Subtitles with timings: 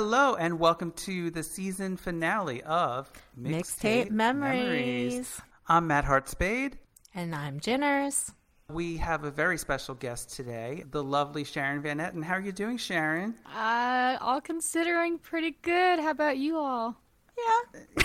[0.00, 5.40] Hello and welcome to the season finale of Mixtape Memories.
[5.66, 6.74] I'm Matt Hartspade.
[7.16, 8.30] And I'm Jinners.
[8.70, 12.22] We have a very special guest today, the lovely Sharon Van Etten.
[12.22, 13.34] How are you doing, Sharon?
[13.52, 15.98] Uh, all considering pretty good.
[15.98, 16.94] How about you all?
[17.36, 17.80] Yeah.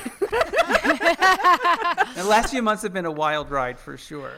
[2.15, 4.33] the last few months have been a wild ride for sure.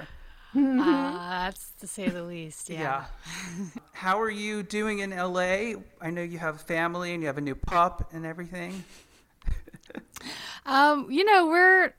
[0.56, 1.12] Uh,
[1.46, 2.70] that's to say the least.
[2.70, 2.82] Yeah.
[2.82, 3.06] Yeah.
[3.94, 5.74] How are you doing in LA?
[6.02, 8.84] I know you have family and you have a new pup and everything.
[10.66, 11.94] Um, you know, we're,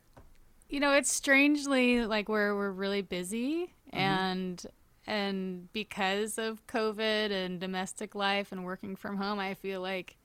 [0.68, 4.64] you know, it's strangely like we're we're really busy and
[5.06, 10.16] and because of COVID and domestic life and working from home, I feel like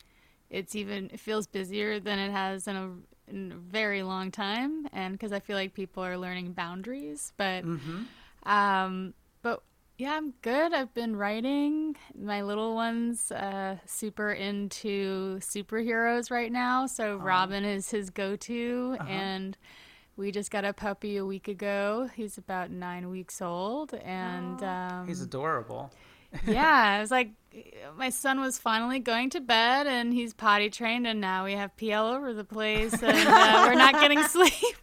[0.49, 2.89] it's even it feels busier than it has in a
[3.29, 7.63] in a very long time and because I feel like people are learning boundaries, but
[8.43, 9.63] um but
[9.97, 10.73] yeah, I'm good.
[10.73, 11.95] I've been writing.
[12.19, 16.87] My little one's uh, super into superheroes right now.
[16.87, 18.97] So Robin is his go to.
[19.07, 19.55] And
[20.17, 22.09] we just got a puppy a week ago.
[22.15, 23.93] He's about nine weeks old.
[23.93, 25.91] And um, He's adorable.
[26.47, 27.31] yeah, I was like,
[27.97, 31.05] my son was finally going to bed and he's potty trained.
[31.05, 32.93] And now we have pee all over the place.
[33.03, 34.77] And uh, we're not getting sleep.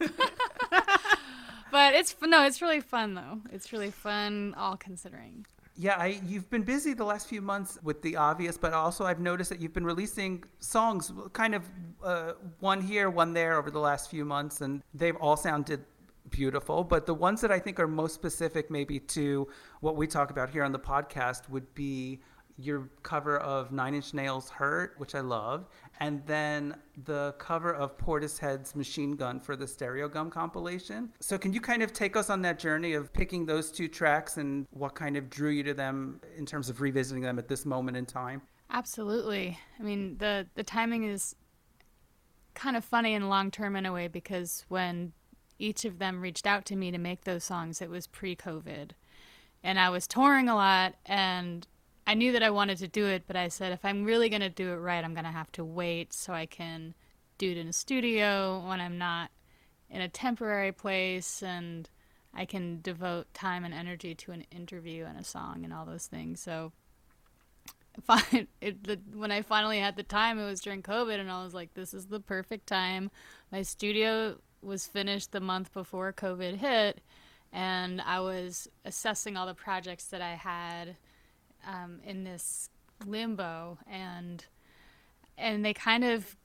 [1.71, 3.41] But it's no, it's really fun though.
[3.53, 5.47] It's really fun, all considering.
[5.81, 9.21] Yeah, I, you've been busy the last few months with the obvious, but also I've
[9.21, 11.63] noticed that you've been releasing songs, kind of
[12.03, 15.85] uh, one here, one there over the last few months, and they've all sounded
[16.31, 16.83] beautiful.
[16.83, 19.47] But the ones that I think are most specific, maybe to
[19.81, 22.21] what we talk about here on the podcast, would be
[22.57, 25.69] your cover of Nine Inch Nails' "Hurt," which I love,
[25.99, 31.13] and then the cover of Portishead's "Machine Gun" for the Stereogum compilation.
[31.21, 34.37] So, can you kind of take us on that journey of picking those two tracks
[34.37, 37.67] and what kind of drew you to them in terms of revisiting them at this
[37.67, 38.43] moment in time?
[38.71, 39.59] Absolutely.
[39.79, 41.35] I mean, the the timing is
[42.55, 45.13] kind of funny and long term in a way because when
[45.59, 48.91] each of them reached out to me to make those songs, it was pre-COVID,
[49.65, 51.67] and I was touring a lot, and
[52.09, 54.41] I knew that I wanted to do it, but I said if I'm really going
[54.41, 56.95] to do it right, I'm going to have to wait so I can
[57.37, 59.31] do it in a studio when I'm not
[59.91, 61.87] in a temporary place and
[62.33, 66.07] I can devote time and energy to an interview and a song and all those
[66.07, 66.41] things.
[66.41, 66.73] So
[68.03, 71.45] fine it, the, when I finally had the time, it was during COVID, and I
[71.45, 73.11] was like, "This is the perfect time."
[73.53, 77.03] My studio was finished the month before COVID hit,
[77.53, 80.97] and I was assessing all the projects that I had
[81.67, 82.71] um, in this
[83.07, 84.45] limbo, and
[85.37, 86.37] and they kind of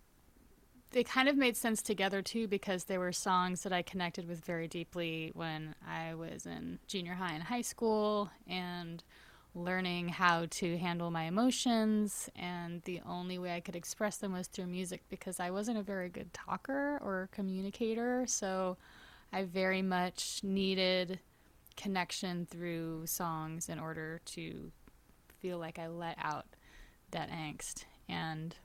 [0.94, 4.46] they kind of made sense together too because they were songs that I connected with
[4.46, 9.04] very deeply when I was in junior high and high school and
[9.56, 14.48] learning how to handle my emotions and the only way I could express them was
[14.48, 18.78] through music because I wasn't a very good talker or communicator so
[19.32, 21.20] I very much needed
[21.76, 24.72] connection through songs in order to
[25.44, 26.46] feel like I let out
[27.12, 28.56] that angst and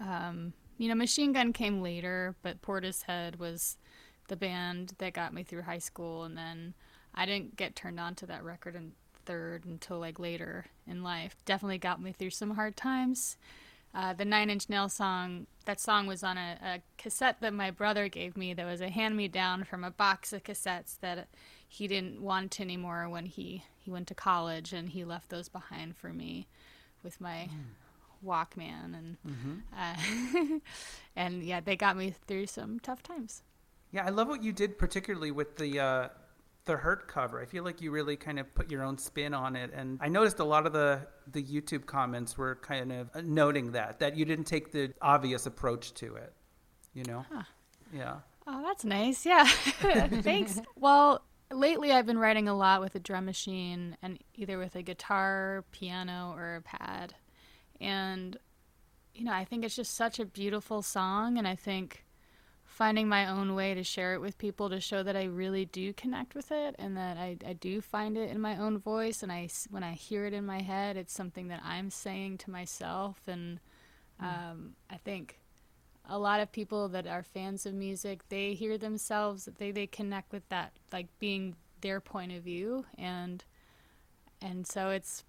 [0.00, 3.76] um, you know, Machine Gun came later, but Portishead was
[4.28, 6.74] the band that got me through high school, and then
[7.14, 8.92] I didn't get turned on to that record in
[9.24, 11.36] third until like later in life.
[11.44, 13.36] Definitely got me through some hard times.
[13.94, 17.70] Uh, the Nine Inch Nail song, that song was on a, a cassette that my
[17.70, 21.28] brother gave me that was a hand me down from a box of cassettes that
[21.68, 25.96] he didn't want anymore when he, he went to college, and he left those behind
[25.96, 26.46] for me
[27.02, 27.48] with my
[28.24, 30.58] Walkman and uh,
[31.16, 33.42] and yeah, they got me through some tough times.
[33.90, 36.08] Yeah, I love what you did, particularly with the uh,
[36.64, 37.40] the Hurt cover.
[37.40, 40.08] I feel like you really kind of put your own spin on it, and I
[40.08, 44.24] noticed a lot of the the YouTube comments were kind of noting that that you
[44.24, 46.32] didn't take the obvious approach to it.
[46.94, 47.24] You know?
[47.32, 47.42] Huh.
[47.92, 48.16] Yeah.
[48.46, 49.24] Oh, that's nice.
[49.24, 49.44] Yeah.
[49.46, 50.60] Thanks.
[50.76, 51.22] well,
[51.54, 55.64] lately I've been writing a lot with a drum machine and either with a guitar,
[55.72, 57.14] piano, or a pad.
[57.80, 58.36] And,
[59.14, 61.38] you know, I think it's just such a beautiful song.
[61.38, 62.04] And I think
[62.64, 65.92] finding my own way to share it with people to show that I really do
[65.92, 69.22] connect with it and that I, I do find it in my own voice.
[69.22, 72.50] And I, when I hear it in my head, it's something that I'm saying to
[72.50, 73.20] myself.
[73.26, 73.60] And
[74.18, 75.38] um, I think
[76.08, 80.32] a lot of people that are fans of music they hear themselves they they connect
[80.32, 83.44] with that like being their point of view and
[84.40, 85.24] and so it's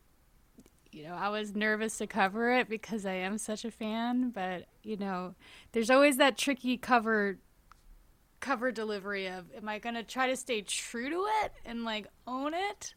[0.92, 4.66] you know I was nervous to cover it because I am such a fan but
[4.84, 5.36] you know
[5.72, 7.38] there's always that tricky cover
[8.40, 12.08] cover delivery of am I going to try to stay true to it and like
[12.28, 12.94] own it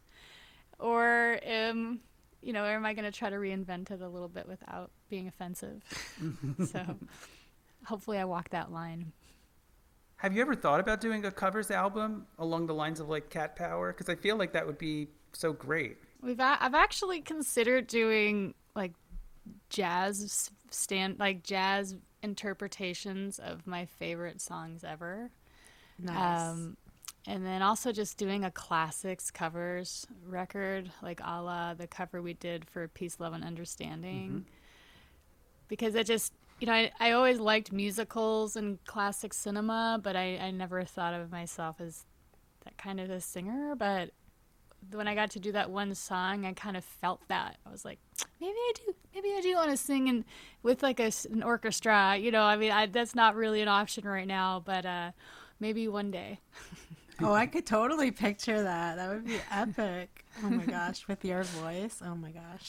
[0.79, 2.01] or am
[2.41, 4.91] you know, or am I going to try to reinvent it a little bit without
[5.09, 5.83] being offensive?
[6.71, 6.81] so
[7.87, 9.11] hopefully I walk that line.
[10.17, 13.55] Have you ever thought about doing a covers album along the lines of like Cat
[13.55, 13.93] Power?
[13.93, 15.97] Because I feel like that would be so great.
[16.21, 18.93] We've a- I've actually considered doing like
[19.69, 25.29] jazz stand like jazz interpretations of my favorite songs ever.
[25.99, 26.41] Nice.
[26.51, 26.77] Um,
[27.27, 32.33] and then also just doing a classics covers record, like a la the cover we
[32.33, 34.45] did for Peace, Love, and Understanding.
[35.67, 40.37] Because it just, you know, I, I always liked musicals and classic cinema, but I,
[40.37, 42.05] I never thought of myself as
[42.63, 43.75] that kind of a singer.
[43.75, 44.11] But
[44.91, 47.57] when I got to do that one song, I kind of felt that.
[47.65, 47.99] I was like,
[48.41, 50.25] maybe I do, maybe I do want to sing in,
[50.63, 52.17] with like a, an orchestra.
[52.17, 55.11] You know, I mean, I, that's not really an option right now, but uh,
[55.59, 56.39] maybe one day.
[57.21, 58.95] oh, I could totally picture that.
[58.95, 60.25] That would be epic.
[60.43, 62.01] Oh my gosh, with your voice.
[62.03, 62.67] Oh my gosh.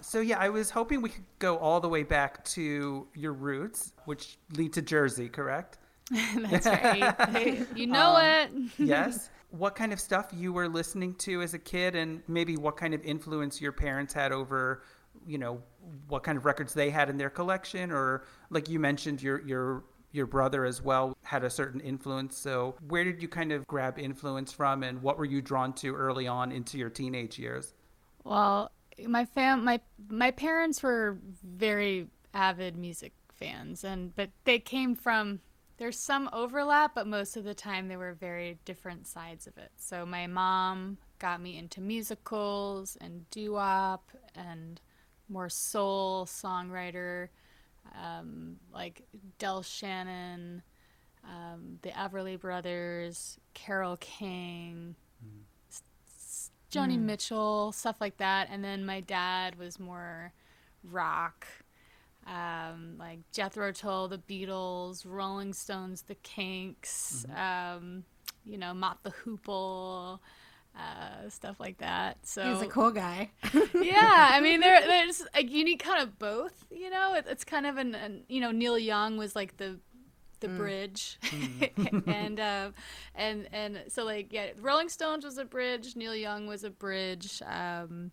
[0.00, 3.92] So yeah, I was hoping we could go all the way back to your roots,
[4.04, 5.78] which lead to Jersey, correct?
[6.36, 7.66] That's right.
[7.76, 8.50] you know um, it.
[8.78, 9.30] yes.
[9.50, 12.94] What kind of stuff you were listening to as a kid, and maybe what kind
[12.94, 14.82] of influence your parents had over,
[15.26, 15.62] you know,
[16.08, 19.84] what kind of records they had in their collection, or like you mentioned, your your
[20.12, 22.36] your brother as well had a certain influence.
[22.36, 25.94] So where did you kind of grab influence from, and what were you drawn to
[25.94, 27.74] early on into your teenage years?
[28.24, 28.70] Well,
[29.04, 35.40] my fam, my my parents were very avid music fans, and but they came from.
[35.78, 39.70] There's some overlap, but most of the time they were very different sides of it.
[39.76, 44.80] So my mom got me into musicals and doo-wop and
[45.28, 47.28] more soul songwriter,
[47.94, 49.02] um, like
[49.38, 50.62] Del Shannon,
[51.24, 54.94] um, the Everly Brothers, Carole King,
[56.70, 58.48] s- Joni Mitchell, stuff like that.
[58.50, 60.32] And then my dad was more
[60.82, 61.46] rock,
[62.26, 68.04] um, like Jethro Tull, the Beatles, Rolling Stones, the Kinks, um,
[68.44, 70.18] you know, Mott the Hoople.
[70.78, 72.18] Uh, stuff like that.
[72.22, 73.30] So He's a cool guy.
[73.74, 76.66] yeah, I mean, there, there's like you need kind of both.
[76.70, 79.78] You know, it, it's kind of an, an you know Neil Young was like the
[80.48, 81.18] the bridge,
[82.06, 82.70] and uh,
[83.14, 87.42] and and so like yeah, Rolling Stones was a bridge, Neil Young was a bridge,
[87.46, 88.10] um,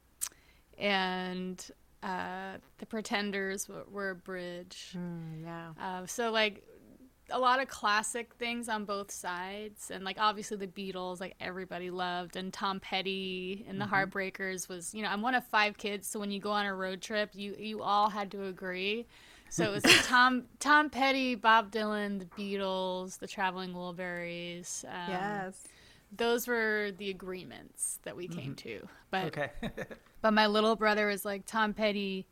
[0.78, 1.66] and
[2.04, 4.96] uh, the Pretenders were, were a bridge.
[4.98, 5.70] Mm, yeah.
[5.80, 6.64] Uh, so like
[7.32, 11.90] a lot of classic things on both sides, and like obviously the Beatles, like everybody
[11.90, 16.08] loved, and Tom Petty and the Heartbreakers was, you know, I'm one of five kids,
[16.08, 19.08] so when you go on a road trip, you you all had to agree.
[19.54, 24.84] So it was like Tom Tom Petty, Bob Dylan, the Beatles, the Traveling Wilburys.
[24.86, 25.64] Um, yes.
[26.12, 28.88] those were the agreements that we came to.
[29.12, 29.52] But Okay.
[30.24, 32.26] but my little brother was like Tom Petty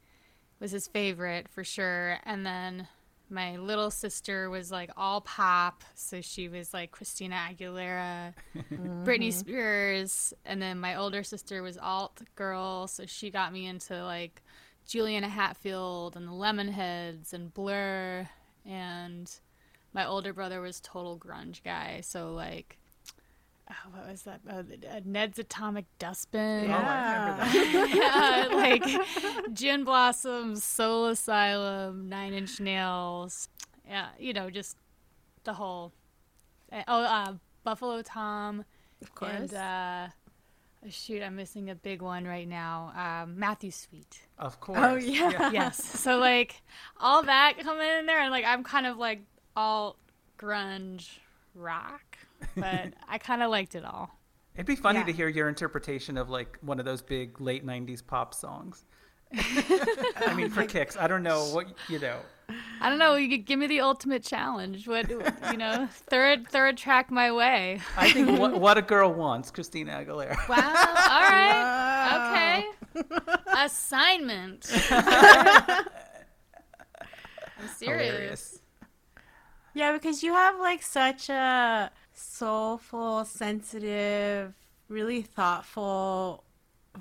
[0.59, 2.87] was his favorite for sure, and then
[3.29, 8.33] my little sister was like all pop, so she was like Christina Aguilera,
[9.05, 14.03] Britney Spears, and then my older sister was alt girl, so she got me into
[14.03, 14.41] like
[14.88, 18.27] Juliana Hatfield and the Lemonheads and Blur,
[18.65, 19.31] and
[19.93, 22.77] my older brother was total grunge guy, so like.
[23.69, 24.41] Oh, what was that?
[24.50, 26.69] Uh, uh, Ned's Atomic Dustbin.
[26.69, 28.50] Oh, I remember that.
[28.51, 33.47] yeah, like Gin Blossoms, Soul Asylum, Nine Inch Nails.
[33.88, 34.75] Yeah, you know, just
[35.45, 35.93] the whole.
[36.69, 37.33] uh, Oh, uh,
[37.63, 38.65] Buffalo Tom.
[39.01, 39.31] Of course.
[39.33, 40.07] And uh,
[40.89, 42.91] shoot, I'm missing a big one right now.
[43.23, 44.21] Um, Matthew Sweet.
[44.38, 44.79] Of course.
[44.81, 45.51] Oh yeah.
[45.53, 45.83] yes.
[45.83, 46.61] So like
[47.00, 49.21] all that coming in there, and like I'm kind of like
[49.55, 49.97] all
[50.39, 51.09] grunge
[51.55, 52.17] rock,
[52.55, 54.09] but I kind of liked it all.
[54.55, 55.05] It'd be funny Yeah.
[55.05, 58.85] to hear your interpretation of like one of those big late '90s pop songs.
[59.33, 62.17] I mean, for kicks, I don't know what you know.
[62.79, 63.15] I don't know.
[63.15, 64.88] You could give me the ultimate challenge.
[64.88, 67.81] What you know, third third track my way.
[67.98, 70.38] I think what, what a girl wants, Christina Aguilera.
[70.48, 70.55] Wow.
[70.58, 72.65] All right.
[72.96, 73.03] Okay.
[73.58, 74.70] Assignment.
[74.91, 75.86] I'm
[77.77, 78.10] serious.
[78.10, 78.58] Hilarious.
[79.74, 84.53] Yeah, because you have like such a soulful, sensitive,
[84.89, 86.43] really thoughtful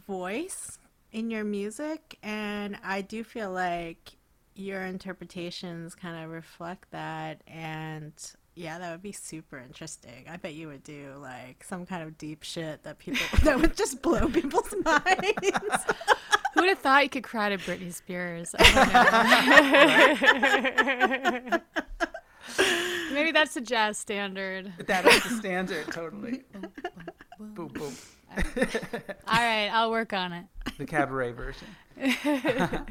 [0.06, 0.78] voice
[1.12, 4.12] in your music, and I do feel like
[4.60, 7.42] your interpretations kind of reflect that.
[7.46, 8.12] And
[8.54, 10.26] yeah, that would be super interesting.
[10.30, 13.76] I bet you would do like some kind of deep shit that people that would
[13.76, 15.86] just blow people's minds.
[16.54, 18.54] Who'd have thought you could cry to Britney Spears?
[18.58, 19.80] I
[21.40, 21.60] don't know.
[23.12, 24.72] Maybe that's a jazz standard.
[24.86, 26.42] That is the standard, totally.
[27.38, 27.94] boom, boom.
[28.36, 28.42] All
[29.28, 30.44] right, I'll work on it.
[30.78, 31.66] The cabaret version.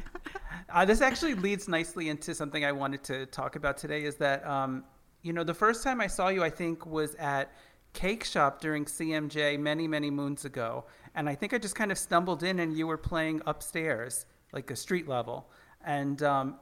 [0.72, 4.02] uh, this actually leads nicely into something I wanted to talk about today.
[4.04, 4.84] Is that um,
[5.22, 7.52] you know the first time I saw you, I think was at
[7.92, 10.84] Cake Shop during CMJ many many moons ago,
[11.14, 14.70] and I think I just kind of stumbled in and you were playing upstairs, like
[14.70, 15.50] a street level,
[15.84, 16.56] and um,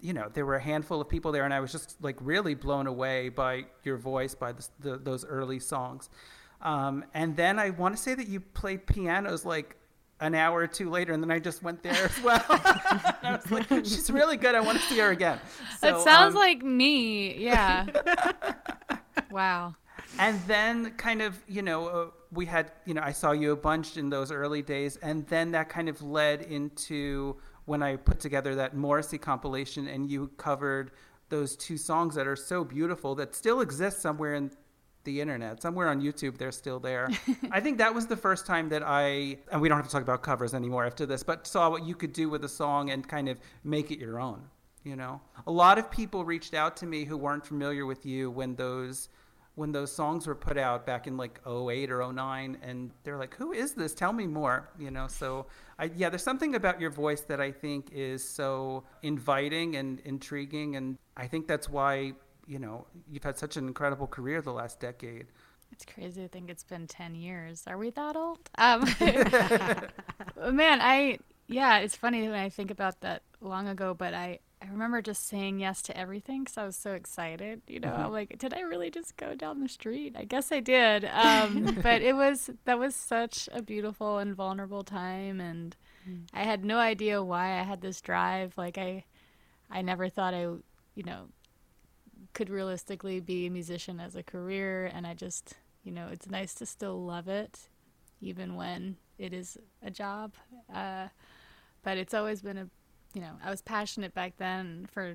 [0.00, 2.54] you know there were a handful of people there, and I was just like really
[2.54, 6.10] blown away by your voice, by the, the, those early songs.
[6.62, 9.76] Um, and then I want to say that you played pianos like
[10.22, 12.44] an hour or two later, and then I just went there as well.
[12.48, 14.54] I was like, she's really good.
[14.54, 15.38] I want to see her again.
[15.80, 17.34] That So, sounds um, like me.
[17.36, 17.86] Yeah.
[19.30, 19.74] wow.
[20.18, 23.56] and then kind of you know uh, we had you know i saw you a
[23.56, 28.20] bunch in those early days and then that kind of led into when i put
[28.20, 30.90] together that morrissey compilation and you covered
[31.30, 34.50] those two songs that are so beautiful that still exist somewhere in
[35.04, 35.62] the internet.
[35.62, 37.08] Somewhere on youtube they're still there.
[37.50, 40.02] I think that was the first time that i and we don't have to talk
[40.02, 43.06] about covers anymore after this but saw what you could do with a song and
[43.06, 44.42] kind of make it your own
[44.84, 45.20] you know?
[45.46, 49.08] A lot of people reached out to me who weren't familiar with you when those
[49.54, 53.36] when those songs were put out back in like 08 or 09 and they're like
[53.36, 53.94] who is this?
[53.94, 55.06] Tell me more you know?
[55.08, 55.46] So
[55.78, 60.76] I, yeah there's something about your voice that i think is so inviting and intriguing
[60.76, 62.12] and i think that's why
[62.46, 65.26] you know you've had such an incredible career the last decade
[65.70, 67.64] It's crazy to think it's been 10 years.
[67.66, 68.50] Are we that old?
[68.58, 68.82] Um,
[70.56, 74.66] man, I, yeah, it's funny when I think about that long ago, but I, I
[74.70, 77.62] remember just saying yes to everything because I was so excited.
[77.66, 80.14] You know, I'm like, did I really just go down the street?
[80.16, 81.04] I guess I did.
[81.06, 85.40] Um, but it was, that was such a beautiful and vulnerable time.
[85.40, 85.74] And
[86.34, 88.58] I had no idea why I had this drive.
[88.58, 89.04] Like, I,
[89.70, 90.42] I never thought I,
[90.94, 91.28] you know,
[92.34, 96.54] could realistically be a musician as a career and I just you know it's nice
[96.54, 97.68] to still love it
[98.20, 100.34] even when it is a job.
[100.72, 101.08] Uh,
[101.82, 102.68] but it's always been a
[103.14, 105.14] you know I was passionate back then for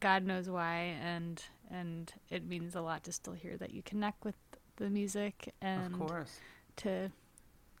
[0.00, 4.24] God knows why and and it means a lot to still hear that you connect
[4.24, 4.36] with
[4.76, 6.38] the music and of course.
[6.76, 7.10] to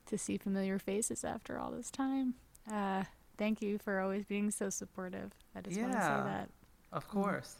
[0.06, 2.34] to see familiar faces after all this time.
[2.70, 3.04] Uh,
[3.38, 5.32] thank you for always being so supportive.
[5.54, 6.48] I just want to say that.
[6.92, 7.56] Of course.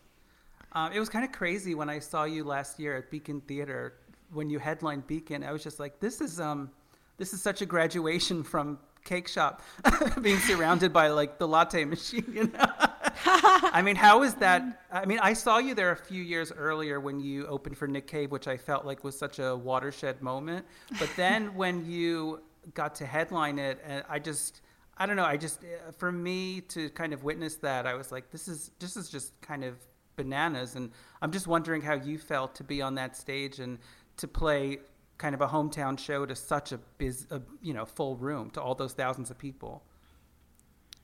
[0.74, 3.94] Um, it was kind of crazy when I saw you last year at Beacon Theater
[4.32, 5.44] when you headlined Beacon.
[5.44, 6.70] I was just like, this is um,
[7.16, 9.62] this is such a graduation from Cake Shop,
[10.22, 12.24] being surrounded by like the latte machine.
[12.32, 12.66] You know?
[13.26, 14.82] I mean, how is that?
[14.90, 18.06] I mean, I saw you there a few years earlier when you opened for Nick
[18.06, 20.66] Cave, which I felt like was such a watershed moment.
[20.98, 22.40] But then when you
[22.72, 24.62] got to headline it, and I just,
[24.96, 28.10] I don't know, I just, uh, for me to kind of witness that, I was
[28.10, 29.76] like, this is, this is just kind of
[30.16, 30.74] bananas.
[30.74, 30.90] And
[31.22, 33.78] I'm just wondering how you felt to be on that stage and
[34.16, 34.78] to play
[35.18, 38.62] kind of a hometown show to such a biz, a, you know, full room to
[38.62, 39.82] all those thousands of people.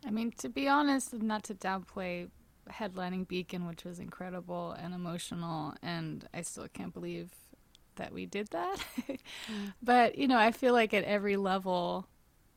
[0.06, 2.28] I mean, to be honest, not to downplay
[2.70, 7.30] headlining Beacon, which was incredible and emotional, and I still can't believe
[7.96, 8.84] that we did that.
[9.82, 12.06] But you know, I feel like at every level,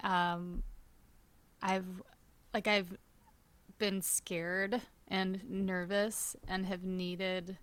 [0.04, 0.64] um,
[1.62, 2.02] I've
[2.54, 2.98] like I've
[3.78, 4.82] been scared
[5.14, 7.58] and nervous and have needed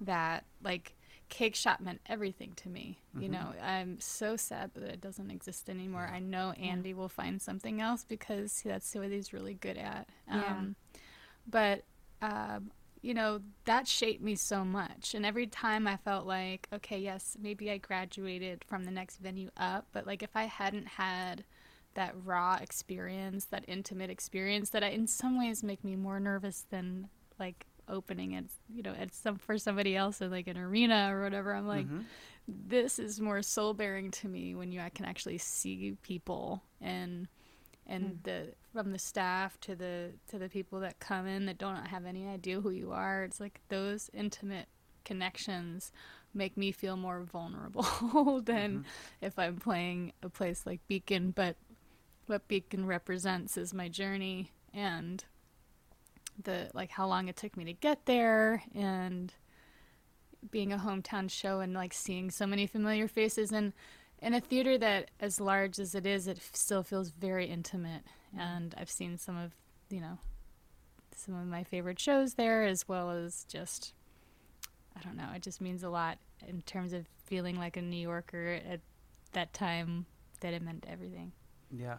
[0.00, 0.44] that.
[0.62, 0.94] Like
[1.28, 3.52] cake shop meant everything to me you know?
[3.62, 6.10] I'm so sad that it doesn't exist anymore.
[6.12, 10.08] I know andy will find something else because that's what he's really good at.
[10.28, 10.44] Yeah.
[10.44, 10.76] um,
[11.48, 11.82] but
[12.22, 12.70] um,
[13.02, 15.14] you know, that shaped me so much.
[15.14, 19.50] And every time I felt like, okay, yes, maybe I graduated from the next venue
[19.56, 21.44] up, but like if I hadn't had
[21.94, 26.66] that raw experience, that intimate experience that I, in some ways make me more nervous
[26.70, 31.10] than like opening it, you know, at some for somebody else in like an arena
[31.12, 31.54] or whatever.
[31.54, 32.02] I'm like, mm-hmm.
[32.46, 37.26] this is more soul bearing to me when you I can actually see people and
[37.90, 38.22] and mm.
[38.22, 42.06] the from the staff to the to the people that come in that don't have
[42.06, 44.66] any idea who you are it's like those intimate
[45.04, 45.92] connections
[46.32, 47.82] make me feel more vulnerable
[48.44, 48.82] than mm-hmm.
[49.20, 51.56] if i'm playing a place like beacon but
[52.30, 55.24] what beacon represents is my journey and
[56.42, 59.34] the like how long it took me to get there and
[60.50, 63.52] being a hometown show and like seeing so many familiar faces.
[63.52, 63.74] And
[64.22, 68.04] in a theater that as large as it is it still feels very intimate.
[68.34, 68.40] Mm-hmm.
[68.40, 69.52] And i've seen some of
[69.90, 70.18] you know
[71.16, 73.92] some of my favorite shows there as well as just
[74.96, 78.00] i don't know it just means a lot in terms of feeling like a new
[78.00, 78.80] yorker at
[79.32, 80.06] that time
[80.40, 81.32] that it meant everything.
[81.76, 81.96] Yeah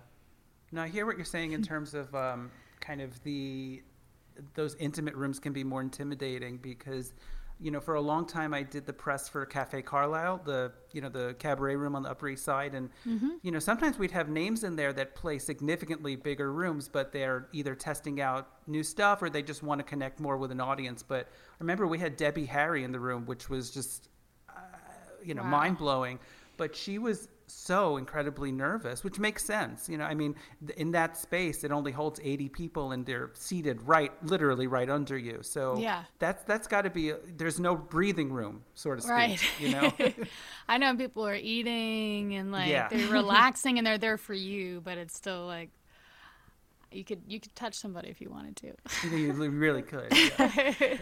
[0.72, 3.82] now i hear what you're saying in terms of um, kind of the
[4.54, 7.13] those intimate rooms can be more intimidating because
[7.62, 11.00] you know, for a long time, I did the press for Cafe Carlyle, the you
[11.00, 13.30] know the cabaret room on the Upper East Side, and mm-hmm.
[13.44, 17.48] you know sometimes we'd have names in there that play significantly bigger rooms, but they're
[17.54, 21.04] either testing out new stuff or they just want to connect more with an audience.
[21.04, 24.10] But I remember we had Debbie Harry in the room, which was just
[24.50, 24.62] uh,
[25.24, 25.50] you know wow.
[25.50, 26.18] mind blowing.
[26.58, 29.88] But she was so incredibly nervous, which makes sense.
[29.89, 30.36] You know, I mean,
[30.77, 35.17] in that space, it only holds 80 people and they're seated right, literally right under
[35.17, 35.39] you.
[35.41, 39.12] So yeah, that's, that's got to be, uh, there's no breathing room, so to speak,
[39.12, 39.43] right.
[39.60, 39.91] you know?
[40.67, 42.88] I know people are eating and like yeah.
[42.89, 45.70] they're relaxing and they're there for you, but it's still like,
[46.91, 49.08] you could you could touch somebody if you wanted to.
[49.15, 50.12] you really could.
[50.12, 50.98] Yeah.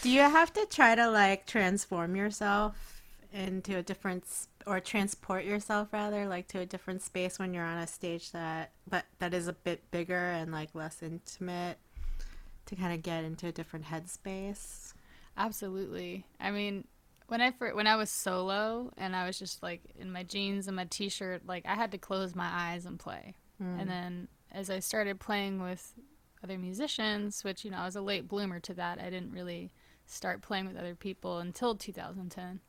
[0.00, 4.24] Do you have to try to like transform yourself into a different
[4.66, 8.70] or transport yourself rather like to a different space when you're on a stage that
[8.88, 11.78] but that is a bit bigger and like less intimate
[12.66, 14.94] to kind of get into a different headspace?
[15.36, 16.24] Absolutely.
[16.40, 16.84] I mean
[17.26, 20.66] when i first, when i was solo and i was just like in my jeans
[20.66, 23.34] and my t-shirt like i had to close my eyes and play.
[23.62, 23.80] Mm.
[23.80, 25.94] and then as i started playing with
[26.42, 29.70] other musicians which you know i was a late bloomer to that i didn't really
[30.06, 32.60] start playing with other people until 2010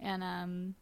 [0.00, 0.74] and um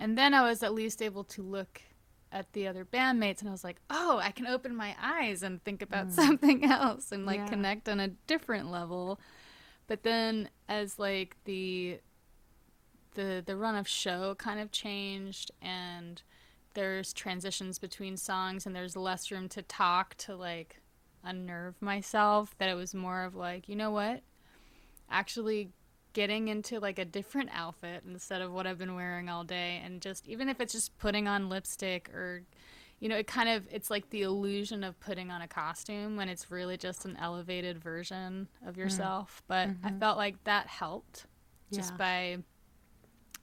[0.00, 1.82] and then I was at least able to look
[2.30, 5.62] at the other bandmates and I was like, "Oh, I can open my eyes and
[5.64, 6.12] think about mm.
[6.12, 7.48] something else and like yeah.
[7.48, 9.20] connect on a different level."
[9.86, 12.00] But then as like the
[13.14, 16.22] the the run of show kind of changed and
[16.74, 20.80] there's transitions between songs and there's less room to talk to like
[21.24, 24.22] unnerve myself that it was more of like, you know what?
[25.10, 25.70] Actually
[26.18, 30.02] getting into like a different outfit instead of what I've been wearing all day and
[30.02, 32.42] just even if it's just putting on lipstick or
[32.98, 36.28] you know it kind of it's like the illusion of putting on a costume when
[36.28, 38.78] it's really just an elevated version of mm.
[38.78, 39.44] yourself mm.
[39.46, 39.86] but mm-hmm.
[39.86, 41.26] I felt like that helped
[41.72, 41.98] just yeah.
[41.98, 42.38] by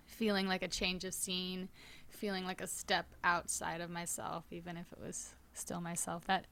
[0.06, 1.70] feeling like a change of scene
[2.10, 6.44] feeling like a step outside of myself even if it was still myself that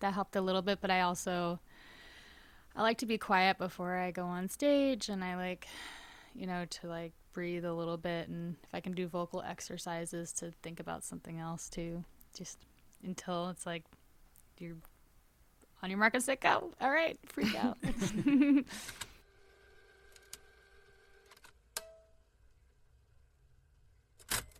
[0.00, 1.60] that helped a little bit but I also
[2.76, 5.66] I like to be quiet before I go on stage and I like
[6.34, 10.32] you know to like breathe a little bit and if I can do vocal exercises
[10.34, 12.04] to think about something else too
[12.36, 12.58] just
[13.04, 13.84] until it's like
[14.58, 14.76] you're
[15.82, 17.78] on your mark and set go oh, all right freak out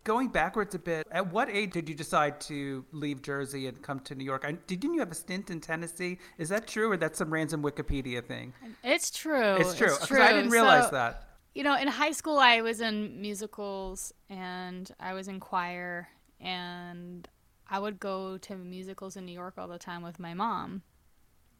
[0.03, 3.99] Going backwards a bit, at what age did you decide to leave Jersey and come
[4.01, 4.41] to New York?
[4.65, 6.17] didn't you have a stint in Tennessee?
[6.39, 8.53] Is that true, or that's some random Wikipedia thing?
[8.83, 9.57] It's true.
[9.57, 9.93] It's true.
[9.93, 10.21] It's true.
[10.21, 11.27] I didn't realize so, that.
[11.53, 16.07] You know, in high school, I was in musicals and I was in choir,
[16.39, 17.27] and
[17.69, 20.81] I would go to musicals in New York all the time with my mom.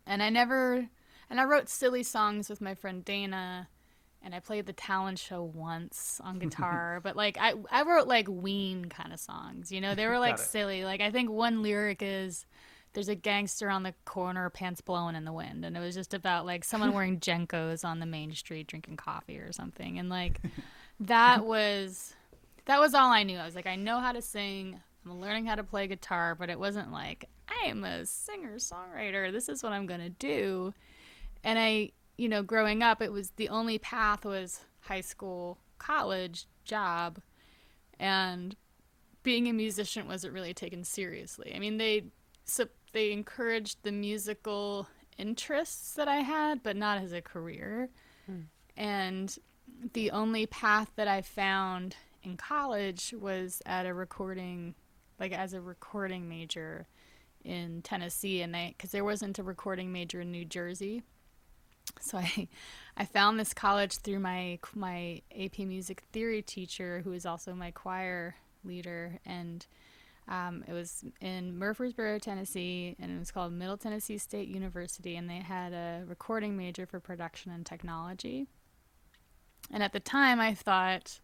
[0.07, 0.89] And I never,
[1.29, 3.69] and I wrote silly songs with my friend Dana
[4.23, 8.27] and I played the talent show once on guitar, but like I I wrote like
[8.29, 10.83] Ween kind of songs, you know, they were like silly.
[10.83, 12.45] Like I think one lyric is
[12.93, 16.13] there's a gangster on the corner, pants blowing in the wind, and it was just
[16.13, 20.41] about like someone wearing JNCOs on the main street drinking coffee or something, and like
[20.99, 22.13] that was
[22.65, 23.37] that was all I knew.
[23.37, 24.79] I was like, I know how to sing.
[25.05, 29.31] I'm learning how to play guitar, but it wasn't like I am a singer songwriter.
[29.31, 30.73] This is what I'm gonna do,
[31.43, 36.45] and I you know, growing up, it was the only path was high school, college,
[36.65, 37.17] job,
[37.99, 38.55] and
[39.23, 41.51] being a musician wasn't really taken seriously.
[41.55, 42.03] I mean, they
[42.45, 47.89] so they encouraged the musical interests that I had, but not as a career.
[48.27, 48.41] Hmm.
[48.77, 49.35] And
[49.93, 54.75] the only path that I found in college was at a recording,
[55.19, 56.85] like as a recording major
[57.43, 61.01] in Tennessee, and they because there wasn't a recording major in New Jersey.
[61.99, 62.47] So I,
[62.97, 67.71] I found this college through my my AP Music Theory teacher, who is also my
[67.71, 69.65] choir leader, and
[70.27, 75.29] um, it was in Murfreesboro, Tennessee, and it was called Middle Tennessee State University, and
[75.29, 78.47] they had a recording major for production and technology.
[79.71, 81.19] And at the time, I thought,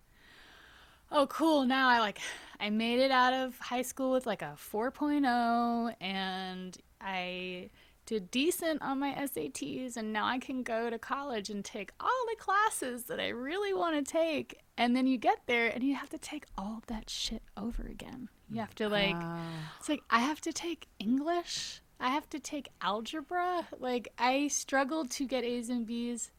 [1.11, 2.19] oh, cool, now I like,
[2.59, 7.69] I made it out of high school with like a 4.0, and I
[8.07, 12.25] did decent on my SATs, and now I can go to college and take all
[12.29, 14.61] the classes that I really want to take.
[14.77, 18.29] And then you get there and you have to take all that shit over again.
[18.49, 19.41] You have to, like, ah.
[19.77, 23.67] it's like, I have to take English, I have to take algebra.
[23.77, 26.31] Like, I struggled to get A's and B's,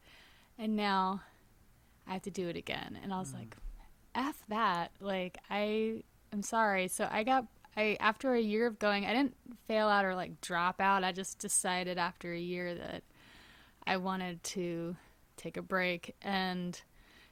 [0.57, 1.21] and now
[2.07, 2.97] I have to do it again.
[3.03, 3.37] And I was hmm.
[3.37, 3.55] like,
[4.15, 4.91] F that.
[4.99, 6.01] Like, I
[6.33, 6.87] am sorry.
[6.87, 7.45] So I got
[7.79, 9.35] I after a year of going, I didn't
[9.67, 11.03] fail out or like drop out.
[11.03, 13.03] I just decided after a year that
[13.87, 14.97] I wanted to
[15.37, 16.79] take a break and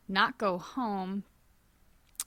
[0.07, 1.23] not go home.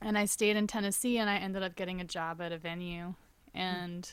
[0.02, 3.14] And I stayed in Tennessee and I ended up getting a job at a venue.
[3.54, 4.12] And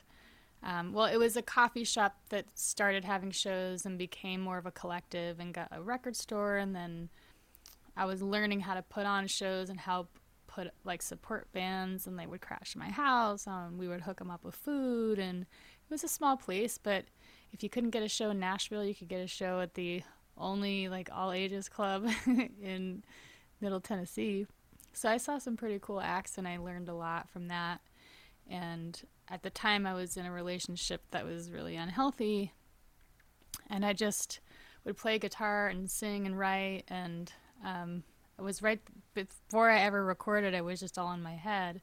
[0.63, 4.65] um, well, it was a coffee shop that started having shows and became more of
[4.65, 6.56] a collective and got a record store.
[6.56, 7.10] And then
[7.98, 10.10] I was learning how to put on shows and help
[10.58, 14.32] put like support bands and they would crash my house um, we would hook them
[14.32, 17.06] up with food and it was a small place but
[17.52, 20.02] if you couldn't get a show in nashville you could get a show at the
[20.38, 22.08] only like all ages club
[22.62, 23.04] in
[23.62, 24.46] middle tennessee.
[24.93, 27.82] So i saw some pretty cool acts and i learned a lot from that.
[28.50, 32.54] And at the time i was in a relationship that was really unhealthy.
[33.70, 34.39] And i just
[34.86, 37.32] would play guitar and sing and write and
[37.65, 38.04] um,
[38.38, 38.80] it was right
[39.13, 40.54] before I ever recorded.
[40.54, 41.82] It was just all in my head,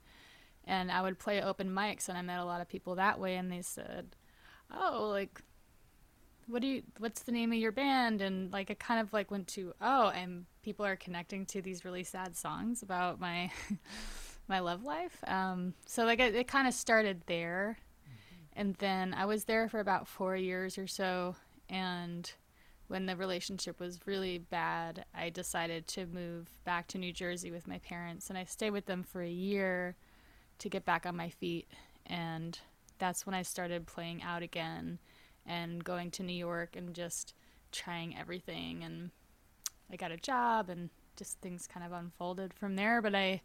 [0.65, 3.37] and I would play open mics, and I met a lot of people that way,
[3.37, 4.17] and they said,
[4.71, 5.41] "Oh, like,
[6.47, 6.83] what do you?
[6.99, 10.09] What's the name of your band?" And like, it kind of like went to, "Oh,
[10.09, 13.51] and people are connecting to these really sad songs about my
[14.49, 17.79] my love life." Um, so like, it, it kind of started there,
[18.53, 21.35] and then I was there for about four years or so,
[21.69, 22.31] and
[22.87, 27.67] when the relationship was really bad, I decided to move back to New Jersey with
[27.67, 29.97] my parents, and I stayed with them for a year
[30.59, 31.67] to get back on my feet.
[32.07, 32.59] And
[32.99, 34.99] that's when I started playing out again
[35.47, 37.35] and going to New York and just
[37.73, 38.85] trying everything.
[38.85, 39.11] And
[39.91, 43.01] I got a job, and just things kind of unfolded from there.
[43.01, 43.41] But I,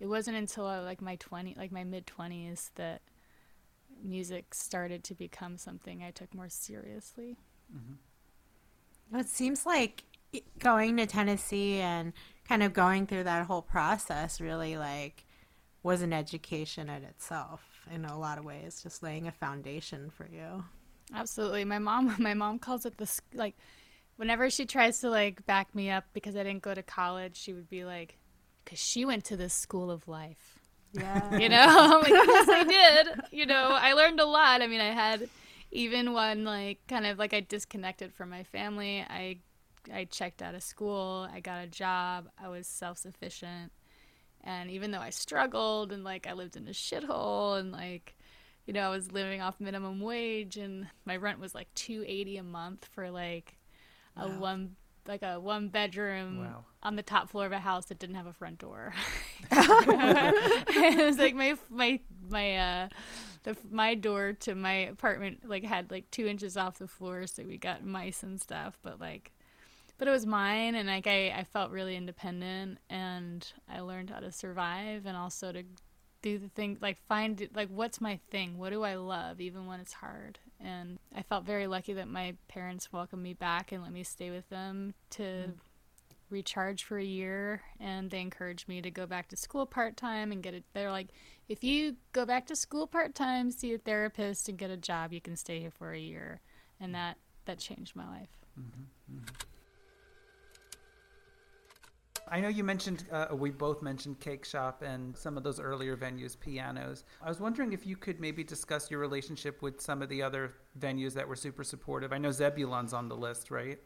[0.00, 3.02] it wasn't until uh, like my twenty, like my mid twenties, that
[4.02, 7.36] music started to become something I took more seriously.
[9.14, 10.04] It seems like
[10.58, 12.12] going to Tennessee and
[12.46, 15.24] kind of going through that whole process really like
[15.82, 20.26] was an education in itself in a lot of ways, just laying a foundation for
[20.30, 20.64] you.
[21.14, 21.64] Absolutely.
[21.64, 23.56] My mom my mom calls it the like
[24.16, 27.52] whenever she tries to like back me up because I didn't go to college, she
[27.52, 28.18] would be like
[28.66, 30.58] cuz she went to the school of life.
[30.92, 31.38] Yeah.
[31.38, 31.66] You know?
[31.68, 33.20] I'm like, yes, I did.
[33.30, 34.62] You know, I learned a lot.
[34.62, 35.28] I mean, I had
[35.70, 39.38] even when like kind of like I disconnected from my family, I
[39.92, 43.72] I checked out of school, I got a job, I was self-sufficient.
[44.44, 48.14] And even though I struggled and like I lived in a shithole and like
[48.66, 52.42] you know, I was living off minimum wage and my rent was like 280 a
[52.42, 53.56] month for like
[54.16, 54.76] a one
[55.06, 56.64] like a one bedroom Wow.
[56.82, 58.92] on the top floor of a house that didn't have a front door.
[59.50, 62.88] it was like my my my uh
[63.42, 67.42] the my door to my apartment like had like two inches off the floor, so
[67.44, 68.78] we got mice and stuff.
[68.82, 69.32] But like,
[69.98, 74.20] but it was mine, and like I I felt really independent, and I learned how
[74.20, 75.62] to survive, and also to
[76.20, 79.78] do the thing like find like what's my thing what do i love even when
[79.78, 83.92] it's hard and i felt very lucky that my parents welcomed me back and let
[83.92, 85.52] me stay with them to mm.
[86.30, 90.42] Recharge for a year and they encouraged me to go back to school part-time and
[90.42, 91.08] get it they're like
[91.48, 95.20] if you go back to school part-time see a therapist and get a job you
[95.20, 96.40] can stay here for a year
[96.80, 98.28] and that that changed my life
[102.30, 105.96] I know you mentioned, uh, we both mentioned Cake Shop and some of those earlier
[105.96, 107.04] venues, pianos.
[107.22, 110.52] I was wondering if you could maybe discuss your relationship with some of the other
[110.78, 112.12] venues that were super supportive.
[112.12, 113.78] I know Zebulon's on the list, right?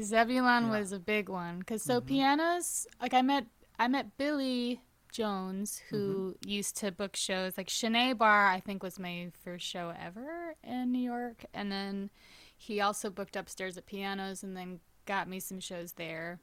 [0.00, 0.78] Zebulon Yeah.
[0.78, 2.08] was a big one because so mm-hmm.
[2.08, 3.46] pianos like I met
[3.78, 6.48] I met Billy Jones who mm-hmm.
[6.48, 10.92] used to book shows like Sin-é Bar I think was my first show ever in
[10.92, 12.10] New York and then
[12.56, 16.40] he also booked upstairs at pianos and then got me some shows there.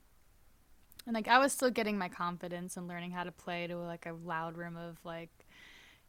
[1.05, 4.05] And like I was still getting my confidence and learning how to play to like
[4.05, 5.44] a loud room of like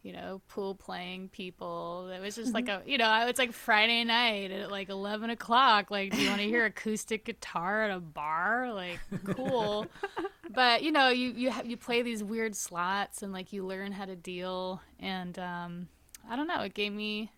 [0.07, 2.09] you know, pool playing people.
[2.14, 5.90] It was just like a, you know, it's like Friday night at like 11 o'clock.
[5.90, 8.73] Like, do you want to hear acoustic guitar at a bar?
[8.73, 9.88] Like, cool.
[10.55, 14.05] but, you know, you, you, you play these weird slots and like you learn how
[14.05, 14.81] to deal.
[15.01, 15.88] And, um,
[16.31, 17.33] I don't know, it gave me,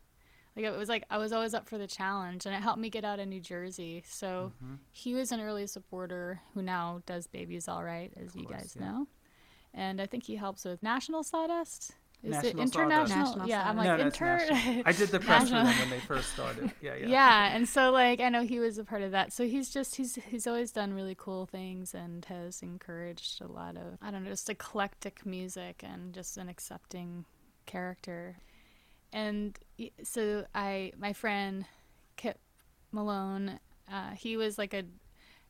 [0.55, 2.91] like, it was like I was always up for the challenge and it helped me
[2.91, 4.05] get out of New Jersey.
[4.07, 4.75] So mm-hmm.
[4.93, 8.85] he was an early supporter who now does Baby's All Right, as you guys yeah.
[8.85, 9.07] know.
[9.73, 11.95] And I think he helps with National Sawdust.
[12.23, 13.25] Is National it international?
[13.27, 14.41] National yeah, I'm like no, inter.
[14.85, 16.73] I did the press for them when they first started.
[16.83, 17.07] Yeah, yeah.
[17.07, 19.33] Yeah, and so like I know he was a part of that.
[19.33, 23.77] So he's just he's he's always done really cool things and has encouraged a lot
[23.77, 27.25] of I don't know just eclectic music and just an accepting
[27.67, 28.39] character.
[29.13, 29.57] And
[30.03, 31.67] so I my friend
[32.17, 32.35] Kyp
[32.91, 34.83] Malone, uh, he was like a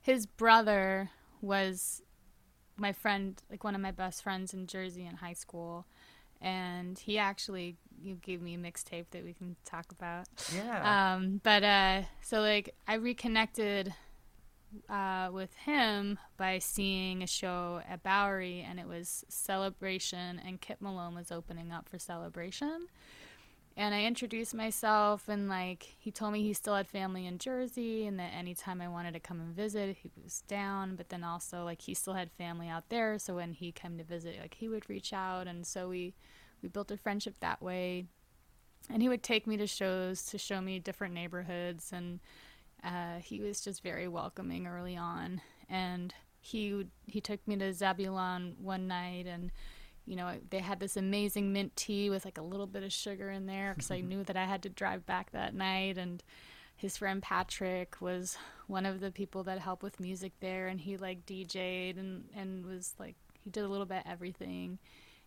[0.01, 2.03] his brother was
[2.77, 5.87] my friend like one of my best friends in Jersey in high school
[6.41, 10.27] and he actually you gave me a mixtape that we can talk about.
[10.55, 11.15] Yeah.
[11.15, 13.93] Um, but uh, so like I reconnected
[14.89, 20.81] uh, with him by seeing a show at Bowery, and it was Celebration, and Kyp
[20.81, 22.87] Malone was opening up for Celebration.
[23.79, 28.07] And I introduced myself, and like he told me he still had family in Jersey,
[28.09, 30.97] and that anytime I wanted to come and visit, he was down.
[30.97, 34.03] But then also like he still had family out there, so when he came to
[34.03, 36.15] visit, like he would reach out, and so we
[36.61, 38.07] we built a friendship that way.
[38.91, 42.19] And he would take me to shows to show me different neighborhoods, and
[42.83, 45.41] uh, he was just very welcoming early on.
[45.69, 49.53] And he he took me to Zebulon one night, and
[50.09, 53.31] you know they had this amazing mint tea with like a little bit of sugar
[53.31, 56.23] in there because I knew that I had to drive back that night, and
[56.77, 60.97] his friend Patrick was one of the people that helped with music there, and he
[60.97, 64.79] like DJ'd and and was like he did a little bit everything,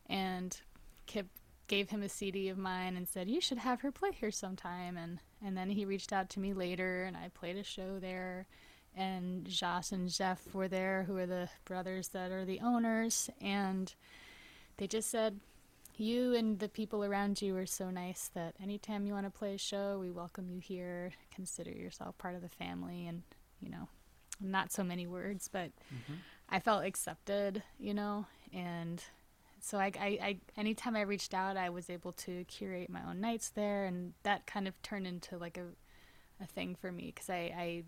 [0.08, 0.60] and
[1.08, 1.28] Kyp
[1.68, 4.98] gave him a CD of mine and said, "You should have her play here sometime."
[4.98, 8.48] And and then he reached out to me later, and I played a show there.
[8.94, 13.94] And Josh and Jeff were there, who are the brothers that are the owners, and
[14.82, 15.40] they just said,
[15.96, 19.54] "You and the people around you are so nice that anytime you want to play
[19.54, 21.12] a show, we welcome you here.
[21.30, 23.22] Consider yourself part of the family." And
[23.60, 23.90] you know,
[24.40, 26.16] not so many words, but mm-hmm.
[26.50, 29.04] I felt accepted, you know, and
[29.60, 33.22] so I, I, I, anytime I reached out, I was able to curate my own
[33.22, 35.66] nights there, and that kind of turned into like a,
[36.44, 37.84] a thing for me because I, I,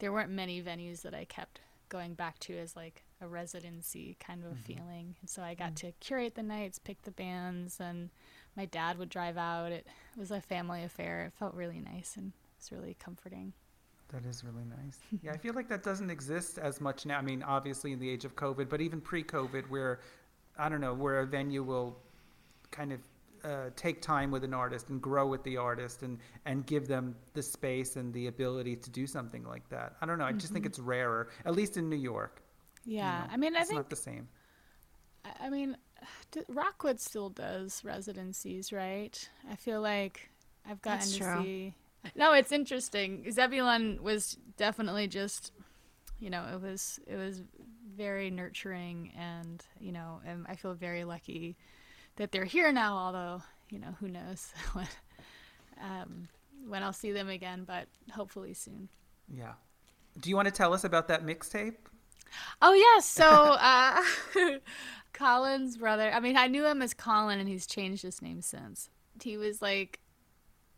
[0.00, 4.44] there weren't many venues that I kept going back to as like a residency kind
[4.44, 4.62] of a mm-hmm.
[4.62, 5.88] feeling, and so I got mm-hmm.
[5.88, 8.10] to curate the nights, pick the bands, and
[8.56, 9.72] my dad would drive out.
[9.72, 11.24] It was a family affair.
[11.26, 13.52] It felt really nice and it's really comforting.
[14.08, 14.98] That is really nice.
[15.22, 17.18] yeah, I feel like that doesn't exist as much now.
[17.18, 20.00] I mean, obviously in the age of COVID, but even pre-COVID, where
[20.56, 21.96] I don't know, where a venue will
[22.70, 23.00] kind of
[23.44, 27.14] uh, take time with an artist and grow with the artist and, and give them
[27.34, 29.96] the space and the ability to do something like that.
[30.00, 30.24] I don't know.
[30.24, 30.54] I just mm-hmm.
[30.54, 32.40] think it's rarer, at least in New York.
[32.86, 34.28] Yeah, you know, I mean, I it's think not the same.
[35.40, 35.76] I mean,
[36.48, 39.28] Rockwood still does residencies, right?
[39.50, 40.30] I feel like
[40.68, 41.42] I've gotten That's to true.
[41.42, 41.74] see.
[42.14, 43.30] No, it's interesting.
[43.30, 45.52] Zebulon was definitely just,
[46.20, 47.42] you know, it was it was
[47.96, 51.56] very nurturing, and you know, and I feel very lucky
[52.16, 52.96] that they're here now.
[52.96, 54.88] Although, you know, who knows when,
[55.82, 56.28] um,
[56.68, 58.88] when I'll see them again, but hopefully soon.
[59.34, 59.54] Yeah.
[60.20, 61.74] Do you want to tell us about that mixtape?
[62.60, 64.02] Oh yes, so uh,
[65.12, 66.10] Colin's brother.
[66.12, 68.90] I mean, I knew him as Colin, and he's changed his name since.
[69.22, 70.00] He was like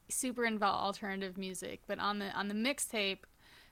[0.08, 3.20] super involved alternative music, but on the on the mixtape,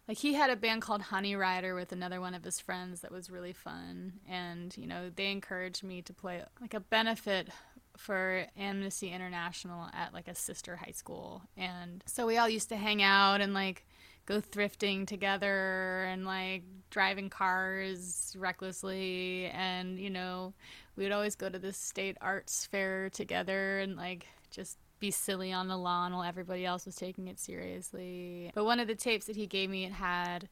[0.09, 3.13] like he had a band called Honey Rider with another one of his friends that
[3.13, 7.49] was really fun and you know they encouraged me to play like a benefit
[7.97, 12.77] for Amnesty International at like a sister high school and so we all used to
[12.77, 13.87] hang out and like
[14.27, 20.53] go thrifting together and like driving cars recklessly and you know
[20.97, 25.53] we would always go to the state arts fair together and like just be silly
[25.53, 28.51] on the lawn while everybody else was taking it seriously.
[28.55, 30.49] But one of the tapes that he gave me, it had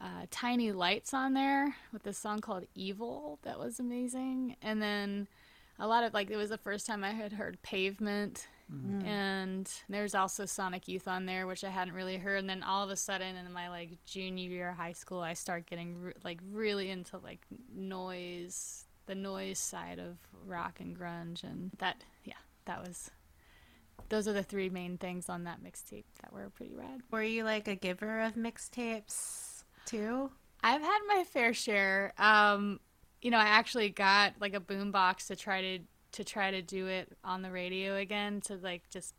[0.00, 4.56] uh, tiny lights on there with this song called Evil that was amazing.
[4.62, 5.28] And then
[5.78, 8.46] a lot of like, it was the first time I had heard Pavement.
[8.72, 9.06] Mm-hmm.
[9.06, 12.38] And there's also Sonic Youth on there, which I hadn't really heard.
[12.38, 15.34] And then all of a sudden, in my like junior year of high school, I
[15.34, 17.40] start getting re- like really into like
[17.74, 23.10] noise, the noise side of rock and grunge, and that yeah, that was
[24.08, 27.02] those are the three main things on that mixtape that were pretty rad.
[27.10, 30.30] Were you like a giver of mixtapes too?
[30.62, 32.12] I've had my fair share.
[32.16, 32.80] Um,
[33.20, 35.78] you know, I actually got like a boombox to try to
[36.14, 39.14] to try to do it on the radio again to like just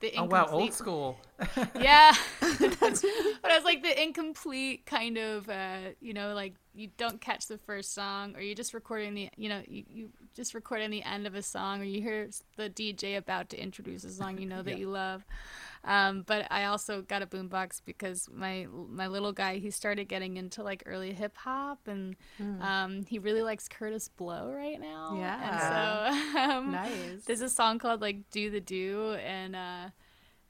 [0.00, 1.16] the Oh wow, old school.
[1.80, 7.20] yeah but I was like the incomplete kind of uh you know like you don't
[7.20, 10.90] catch the first song or you just recording the you know you, you just recording
[10.90, 14.38] the end of a song or you hear the dj about to introduce a song
[14.38, 14.76] you know that Yeah.
[14.76, 15.24] you love
[15.84, 20.36] um but i also got a boombox because my my little guy he started getting
[20.36, 22.16] into like early hip hop and
[22.60, 25.38] um he really likes Kurtis Blow right now Yeah.
[25.46, 25.60] and
[26.32, 27.24] so um Nice.
[27.26, 29.88] there's a song called like "Do the Do," and uh,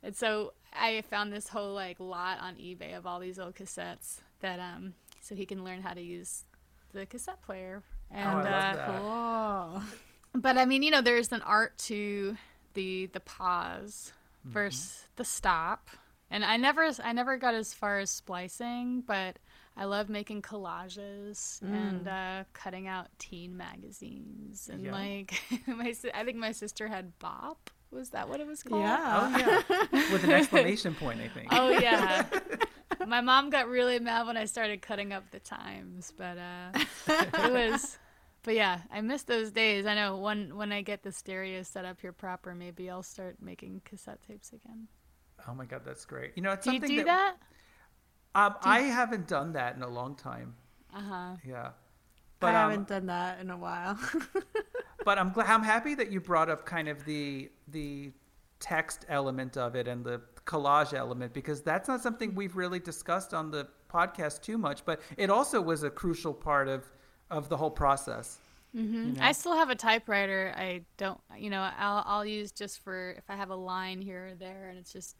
[0.02, 4.18] and so I found this whole like lot on eBay of all these old cassettes
[4.40, 6.44] that um, so he can learn how to use
[6.92, 7.82] the cassette player.
[8.10, 9.00] And Oh, I love uh, that.
[9.02, 9.88] Oh,
[10.34, 12.36] but I mean, you know, there's an art to
[12.74, 14.12] the the pause
[14.44, 15.88] versus the stop.
[16.30, 19.38] And I never I never got as far as splicing, but
[19.76, 24.92] I love making collages and uh, cutting out teen magazines and Yeah.
[24.92, 27.70] like my I think my sister had Bop.
[27.90, 28.82] Was that what it was called?
[28.82, 29.20] yeah.
[29.32, 31.48] Oh yeah, with an exclamation point, I think.
[31.52, 32.24] Oh yeah.
[33.06, 36.78] My mom got really mad when I started cutting up the times, but uh
[37.08, 37.98] it was
[38.44, 39.86] but yeah, I miss those days.
[39.86, 43.36] I know when when I get the stereo set up here proper, maybe I'll start
[43.40, 44.86] making cassette tapes again.
[45.48, 46.32] Oh my god, that's great.
[46.36, 47.36] You know, it's Do you something do that?
[48.34, 50.54] Um, I haven't done that in a long time.
[50.94, 51.36] Uh-huh.
[51.46, 51.70] Yeah, I
[52.38, 53.98] but um, haven't done that in a while.
[55.04, 55.48] but I'm glad.
[55.48, 58.12] I'm happy that you brought up kind of the the
[58.60, 63.34] text element of it and the collage element because that's not something we've really discussed
[63.34, 64.84] on the podcast too much.
[64.84, 66.90] But it also was a crucial part of
[67.30, 68.38] of the whole process.
[68.74, 69.18] Mhm.
[69.20, 70.52] I still have a typewriter.
[70.56, 74.28] I don't, you know, I'll I'll use just for if I have a line here
[74.28, 75.16] or there, and it's just,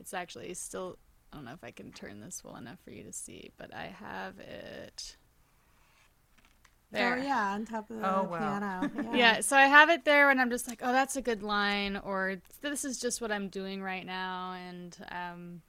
[0.00, 0.98] it's actually still.
[1.32, 3.74] I don't know if I can turn this well enough for you to see, but
[3.74, 5.16] I have it.
[6.92, 7.18] There.
[7.18, 8.60] Oh yeah, on top of the Oh, wow.
[8.60, 8.90] piano.
[9.12, 9.16] Yeah.
[9.18, 11.96] Yeah, so I have it there, and I'm just like, oh, that's a good line,
[11.96, 15.62] or this is just what I'm doing right now, and um,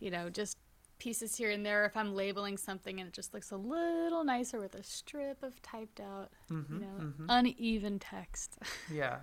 [0.00, 0.58] you know, just
[0.98, 1.84] pieces here and there.
[1.84, 5.60] If I'm labeling something and it just looks a little nicer with a strip of
[5.62, 8.58] typed out, you know, uneven text.
[8.92, 9.18] Yeah.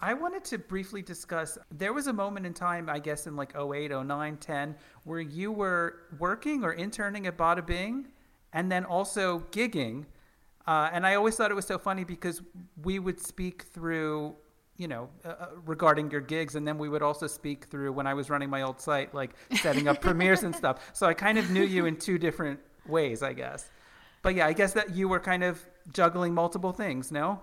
[0.00, 3.54] I wanted to briefly discuss there was a moment in time, I guess in like
[3.56, 8.08] 08, 09, 10, where you were working or interning at Ba Da Bing
[8.52, 10.04] and then also gigging.
[10.66, 12.42] Uh, and I always thought it was so funny because
[12.82, 14.36] we would speak through,
[14.76, 18.06] you know, uh, uh, regarding your gigs, and then we would also speak through when
[18.06, 20.90] I was running my old site, like setting up premieres and stuff.
[20.92, 23.70] So I kind of knew you in two different ways, I guess.
[24.22, 27.40] But yeah, I guess that you were kind of juggling multiple things, no?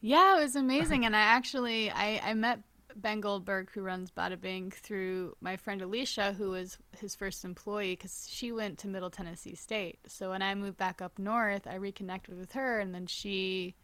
[0.00, 2.60] Yeah, it was amazing, and I actually I, I met
[2.96, 7.44] Ben Goldberg, who runs Ba Da Bing, through my friend Alicia, who was his first
[7.44, 10.00] employee, because she went to Middle Tennessee State.
[10.06, 13.74] So when I moved back up north, I reconnected with her, and then she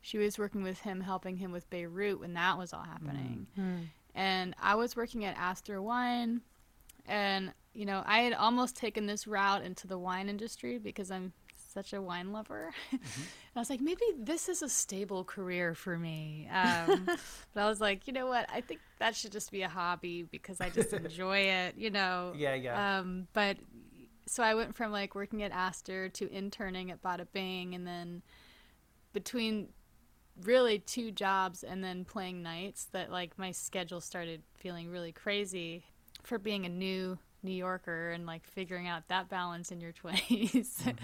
[0.00, 3.46] she was working with him, helping him with Beirut when that was all happening.
[4.14, 6.40] And I was working at Astor Wine,
[7.06, 11.32] and you know I had almost taken this route into the wine industry because I'm
[11.76, 12.72] such a wine lover.
[12.90, 13.00] and
[13.54, 16.48] I was like, maybe this is a stable career for me.
[16.50, 17.04] Um,
[17.54, 18.48] but I was like, you know what?
[18.50, 22.32] I think that should just be a hobby because I just enjoy it, you know.
[22.34, 22.98] Yeah, yeah.
[22.98, 23.58] Um, but
[24.26, 27.86] so I went from like working at Astor to interning at Ba Da Bing, and
[27.86, 28.22] then
[29.12, 29.68] between
[30.42, 35.84] really two jobs and then playing nights, that like my schedule started feeling really crazy
[36.22, 40.94] for being a new New Yorker and like figuring out that balance in your 20s.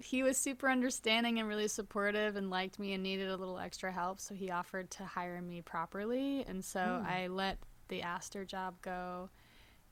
[0.00, 3.90] he was super understanding and really supportive and liked me and needed a little extra
[3.90, 6.44] help, so he offered to hire me properly.
[6.46, 9.30] And so I let the Astor job go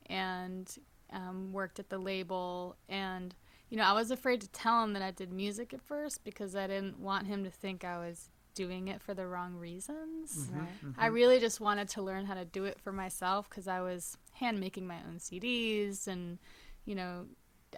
[0.07, 0.73] and
[1.13, 2.77] um, worked at the label.
[2.89, 3.35] And,
[3.71, 6.55] you know, I was afraid to tell him that I did music at first because
[6.55, 10.49] I didn't want him to think I was doing it for the wrong reasons.
[10.51, 11.01] Mm-hmm, mm-hmm.
[11.01, 14.19] I really just wanted to learn how to do it for myself because I was
[14.33, 16.39] hand making my own CDs and,
[16.85, 17.27] you know,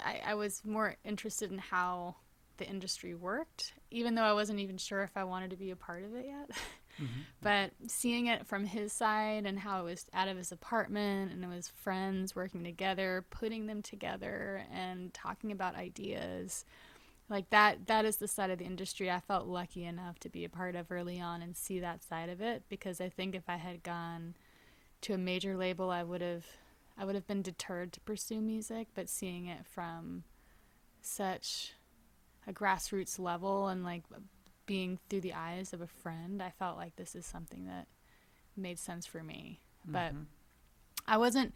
[0.02, 2.16] I, I was more interested in how
[2.56, 5.76] the industry worked, even though I wasn't even sure if I wanted to be a
[5.76, 6.50] part of it yet.
[7.00, 11.32] Mm-hmm, but seeing it from his side and how it was out of his apartment
[11.32, 16.66] and it was friends working together, putting them together and talking about ideas,
[17.30, 20.44] like that that is the side of the industry I felt lucky enough to be
[20.44, 23.48] a part of early on and see that side of it because I think if
[23.48, 24.34] I had gone
[25.02, 26.44] to a major label I would have
[27.00, 30.24] I would have been deterred to pursue music, but seeing it from
[31.00, 31.72] such
[32.46, 34.02] a grassroots level and like
[34.66, 37.86] being through the eyes of a friend, I felt like this is something that
[38.54, 39.60] made sense for me.
[39.86, 40.24] But mm-hmm.
[41.08, 41.54] I wasn't,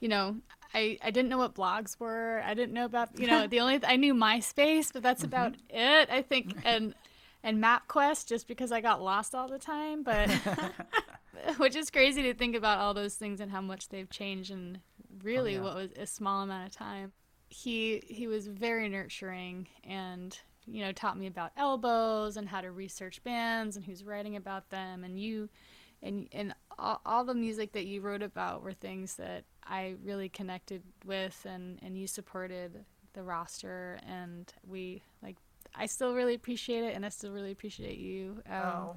[0.00, 0.36] you know,
[0.74, 2.42] I, I didn't know what blogs were.
[2.44, 5.76] I didn't know about, you know, the only, I knew MySpace, but that's about mm-hmm.
[5.76, 6.54] it, I think.
[6.64, 6.94] And,
[7.42, 10.30] and MapQuest just because I got lost all the time, but
[11.56, 14.80] which is crazy to think about all those things and how much they've changed in
[15.22, 15.64] really oh, yeah.
[15.64, 17.12] what was a small amount of time.
[17.48, 22.70] He he was very nurturing and you know taught me about elbows and how to
[22.70, 25.48] research bands and who's writing about them and you
[26.02, 30.28] and and all, all the music that you wrote about were things that I really
[30.28, 35.36] connected with and and you supported the roster and we like
[35.74, 38.42] I still really appreciate it and I still really appreciate you.
[38.48, 38.96] Um, Oh.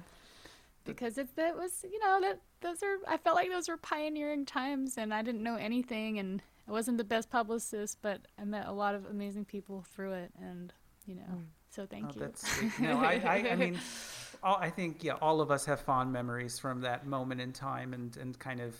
[0.84, 4.44] because it that was you know that those are I felt like those were pioneering
[4.46, 8.66] times and I didn't know anything and I wasn't the best publicist but I met
[8.66, 10.72] a lot of amazing people through it and
[11.06, 12.20] you know so thank Oh, you.
[12.20, 12.72] that's sweet.
[12.80, 13.78] No, I, I, I mean,
[14.42, 17.94] all, I think yeah, all of us have fond memories from that moment in time,
[17.94, 18.76] and and kind of,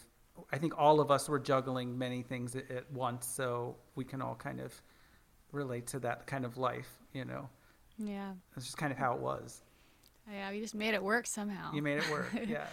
[0.53, 4.22] I think all of us were juggling many things at, at once, so we can
[4.22, 4.80] all kind of
[5.53, 6.99] relate to that kind of life.
[7.12, 7.49] You know,
[7.99, 8.33] yeah.
[8.57, 9.62] it's just kind of how it was.
[10.30, 11.72] Yeah, we just made it work somehow.
[11.72, 12.30] You made it work.
[12.47, 12.66] Yeah.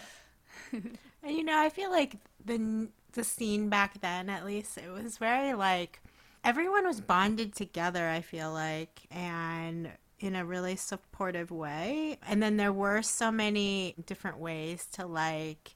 [0.72, 5.18] And you know, I feel like the the scene back then, at least, it was
[5.18, 6.02] very like
[6.44, 8.08] everyone was bonded together.
[8.08, 12.18] I feel like, and in a really supportive way.
[12.28, 15.76] And then there were so many different ways to like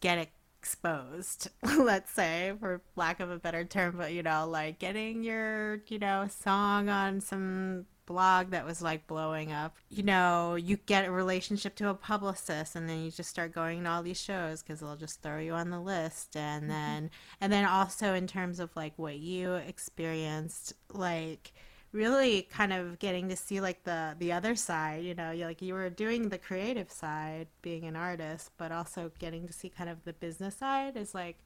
[0.00, 0.18] get
[0.66, 1.48] exposed.
[1.78, 5.98] let's say, for lack of a better term, but you know, like getting your you
[5.98, 9.76] know song on some blog that was like blowing up.
[9.90, 13.82] You know, you get a relationship to a publicist and then you just start going
[13.82, 16.72] to all these shows cuz they'll just throw you on the list and mm-hmm.
[16.72, 17.10] then
[17.40, 21.52] and then also in terms of like what you experienced like
[21.96, 25.62] really kind of getting to see like the the other side, you know, you like
[25.62, 29.90] you were doing the creative side being an artist, but also getting to see kind
[29.90, 31.38] of the business side is like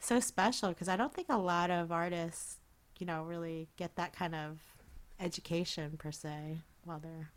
[0.00, 2.56] so special because I don't think a lot of artists,
[2.98, 4.58] you know, really get that kind of
[5.20, 7.30] education per se while they're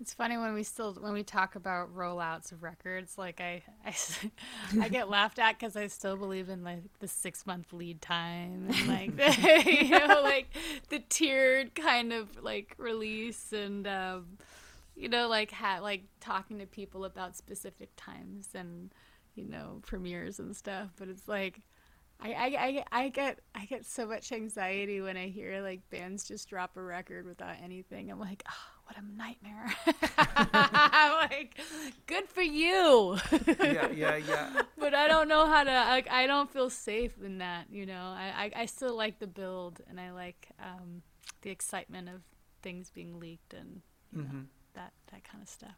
[0.00, 3.18] It's funny when we still when we talk about rollouts of records.
[3.18, 3.94] Like I, I,
[4.80, 8.68] I get laughed at because I still believe in like the six month lead time
[8.70, 10.46] and like the, you know like
[10.88, 14.38] the tiered kind of like release and um,
[14.96, 18.94] you know like ha- like talking to people about specific times and
[19.34, 20.88] you know premieres and stuff.
[20.96, 21.60] But it's like.
[22.22, 26.26] I, I, I, I get I get so much anxiety when I hear like bands
[26.26, 28.10] just drop a record without anything.
[28.10, 29.72] I'm like, oh, what a nightmare.
[30.18, 31.58] I'm like,
[32.06, 33.18] good for you.
[33.60, 33.88] Yeah.
[33.90, 34.16] Yeah.
[34.16, 34.62] Yeah.
[34.78, 38.14] but I don't know how to like I don't feel safe in that, you know.
[38.16, 41.02] I, I, I still like the build and I like um,
[41.42, 42.22] the excitement of
[42.62, 43.80] things being leaked and
[44.12, 44.28] you know,
[44.74, 45.76] that that kind of stuff.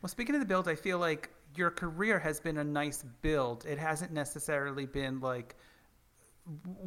[0.00, 3.64] Well, speaking of the build, I feel like your career has been a nice build.
[3.66, 5.56] It hasn't necessarily been like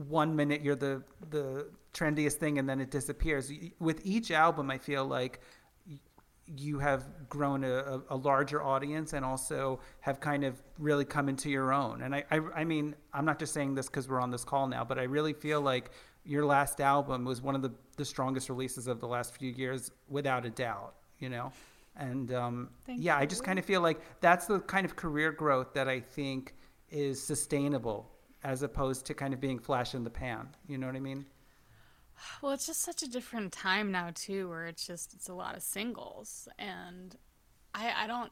[0.09, 3.51] one minute you're the the trendiest thing and then it disappears.
[3.79, 5.39] With each album, I feel like
[6.47, 11.49] you have grown a, a, larger audience and also have kind of really come into
[11.49, 12.03] your own.
[12.03, 14.67] And I, I, I mean, I'm not just saying this because we're on this call
[14.67, 15.89] now, but I really feel like
[16.23, 19.89] your last album was one of the, the strongest releases of the last few years,
[20.07, 21.51] without a doubt, you know?
[21.97, 25.73] And um, yeah, I just kind of feel like that's the kind of career growth
[25.73, 26.55] that I think
[26.89, 28.11] is sustainable
[28.43, 30.49] as opposed to kind of being flash in the pan.
[30.67, 31.25] You know what I mean?
[32.41, 35.55] Well, it's just such a different time now too, where it's just it's a lot
[35.55, 37.15] of singles, and
[37.73, 38.31] I I don't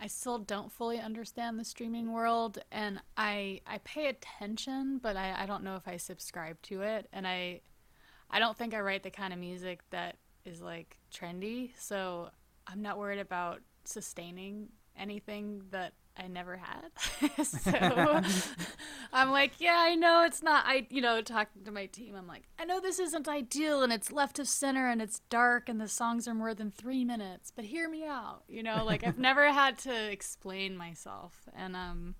[0.00, 5.42] I still don't fully understand the streaming world, and I I pay attention, but I
[5.42, 7.60] I don't know if I subscribe to it, and I
[8.30, 12.30] I don't think I write the kind of music that is like trendy, so
[12.66, 17.44] I'm not worried about sustaining anything that I never had.
[17.44, 18.22] so
[19.12, 20.64] I'm like, yeah, I know it's not.
[20.66, 23.92] I, you know, talking to my team, I'm like, I know this isn't ideal and
[23.92, 27.50] it's left of center and it's dark and the songs are more than three minutes,
[27.54, 28.42] but hear me out.
[28.48, 32.14] You know, like I've never had to explain myself, and um,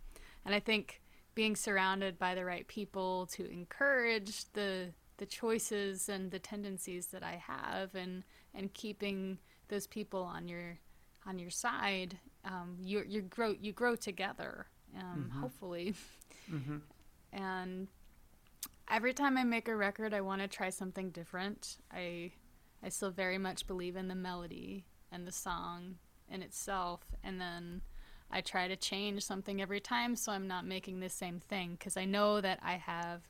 [0.44, 1.02] and I think
[1.34, 7.22] being surrounded by the right people to encourage the the choices and the tendencies that
[7.22, 8.24] I have, and
[8.54, 9.38] and keeping
[9.72, 10.78] those people on your
[11.26, 14.66] on your side, um, you you grow you grow together.
[14.96, 15.94] Um, Hopefully,
[17.32, 17.88] and
[18.90, 21.78] every time I make a record, I want to try something different.
[21.90, 22.32] I
[22.84, 25.96] I still very much believe in the melody and the song
[26.30, 27.80] in itself, and then
[28.30, 31.96] I try to change something every time so I'm not making the same thing because
[31.96, 33.22] I know that I have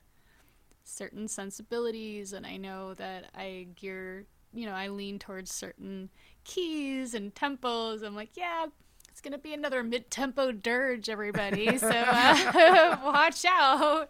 [0.83, 6.09] certain sensibilities and I know that I gear you know, I lean towards certain
[6.43, 8.03] keys and tempos.
[8.03, 8.67] I'm like, yeah,
[9.09, 11.77] it's gonna be another mid-tempo dirge, everybody.
[11.77, 14.09] So uh, watch out.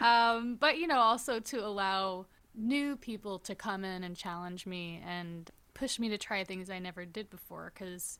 [0.00, 5.02] Um, but you know, also to allow new people to come in and challenge me
[5.06, 7.72] and push me to try things I never did before.
[7.74, 8.18] Because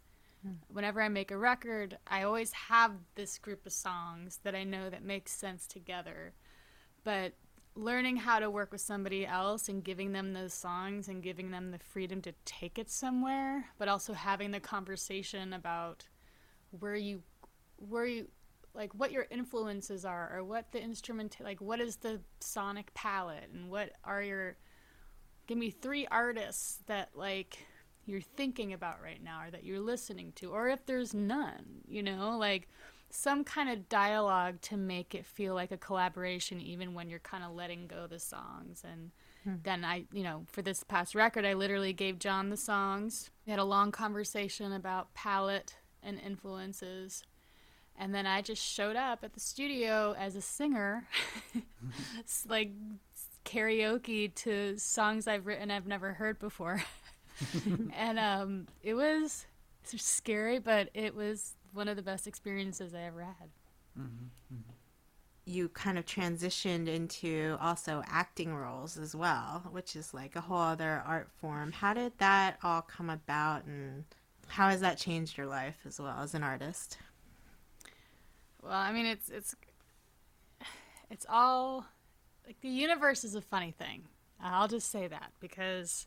[0.68, 4.90] whenever I make a record, I always have this group of songs that I know
[4.90, 6.32] that makes sense together.
[7.04, 7.34] But
[7.74, 11.70] learning how to work with somebody else and giving them those songs and giving them
[11.70, 16.06] the freedom to take it somewhere, but also having the conversation about
[16.70, 17.22] where you
[17.76, 18.28] where you
[18.74, 23.48] like what your influences are or what the instrument like what is the sonic palette
[23.52, 24.56] and what are your
[25.46, 27.66] give me three artists that like
[28.06, 32.02] you're thinking about right now or that you're listening to or if there's none you
[32.02, 32.68] know like
[33.10, 37.44] some kind of dialogue to make it feel like a collaboration even when you're kind
[37.44, 38.82] of letting go the songs.
[38.84, 39.10] And
[39.64, 43.30] then i you know for this past record i literally gave john the songs.
[43.46, 47.22] We had a long conversation about palette and influences.
[47.98, 51.06] And then i just showed up at the studio as a singer
[52.48, 52.70] like
[53.44, 56.82] karaoke to songs i've written i've never heard before.
[57.96, 59.46] And um, it was
[59.82, 63.48] scary but it was one of the best experiences i ever had
[63.98, 64.72] mm-hmm, mm-hmm.
[65.44, 70.58] you kind of transitioned into also acting roles as well, which is like a whole
[70.58, 71.72] other art form.
[71.72, 74.04] How did that all come about and
[74.48, 76.98] how has that changed your life as well as an artist?
[78.62, 79.54] Well, I mean, it's it's
[81.10, 81.86] it's all
[82.46, 84.02] like the universe is a funny thing.
[84.42, 86.06] I'll just say that because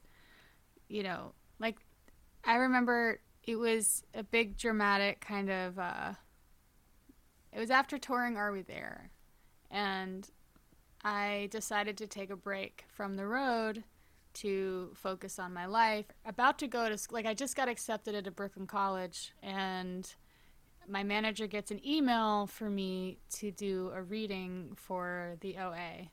[0.87, 1.77] you know, like
[2.43, 6.13] I remember it was a big dramatic kind of uh
[7.51, 9.11] it was after touring Are We There?
[9.69, 10.27] And
[11.03, 13.83] I decided to take a break from the road
[14.35, 16.05] to focus on my life.
[16.25, 20.13] About to go to like I just got accepted at a Brooklyn College and
[20.87, 26.09] my manager gets an email for me to do a reading for the OA.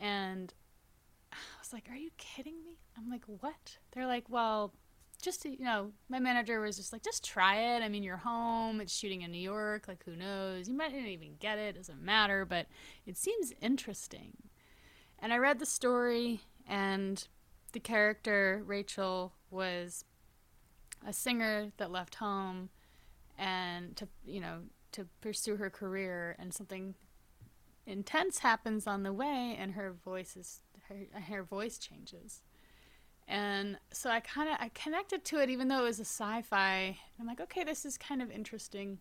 [0.00, 0.52] And
[1.32, 2.78] I was like, Are you kidding me?
[2.96, 3.78] I'm like, What?
[3.92, 4.72] They're like, Well,
[5.20, 7.82] just to, you know, my manager was just like, Just try it.
[7.82, 8.80] I mean, you're home.
[8.80, 9.88] It's shooting in New York.
[9.88, 10.68] Like, who knows?
[10.68, 11.76] You might not even get it.
[11.76, 12.44] Doesn't matter.
[12.44, 12.66] But
[13.06, 14.36] it seems interesting.
[15.18, 17.26] And I read the story, and
[17.72, 20.04] the character, Rachel, was
[21.06, 22.70] a singer that left home
[23.38, 24.62] and to you know
[24.92, 26.94] to pursue her career and something
[27.86, 32.42] intense happens on the way and her voice is her, her voice changes
[33.28, 36.96] and so i kind of i connected to it even though it was a sci-fi
[37.20, 38.98] i'm like okay this is kind of interesting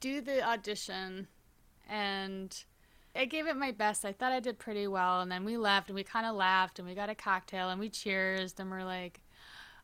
[0.00, 1.26] do the audition
[1.88, 2.64] and
[3.14, 4.04] I gave it my best.
[4.04, 5.20] I thought I did pretty well.
[5.20, 7.80] And then we left and we kind of laughed and we got a cocktail and
[7.80, 9.20] we cheersed and we're like,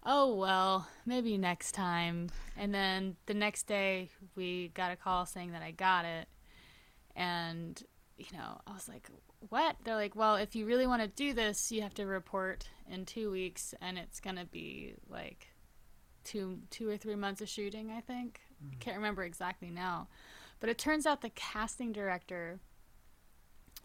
[0.05, 2.29] oh, well, maybe next time.
[2.57, 6.29] And then the next day we got a call saying that I got it.
[7.17, 7.83] And,
[8.19, 9.09] you know, I was like,
[9.49, 9.77] what?
[9.85, 13.05] They're like, well, if you really want to do this, you have to report in
[13.05, 15.49] two weeks and it's to be like
[16.25, 18.41] two, two or three months of shooting, I think.
[18.71, 20.09] I can't remember exactly now.
[20.61, 22.61] But it turns out the casting director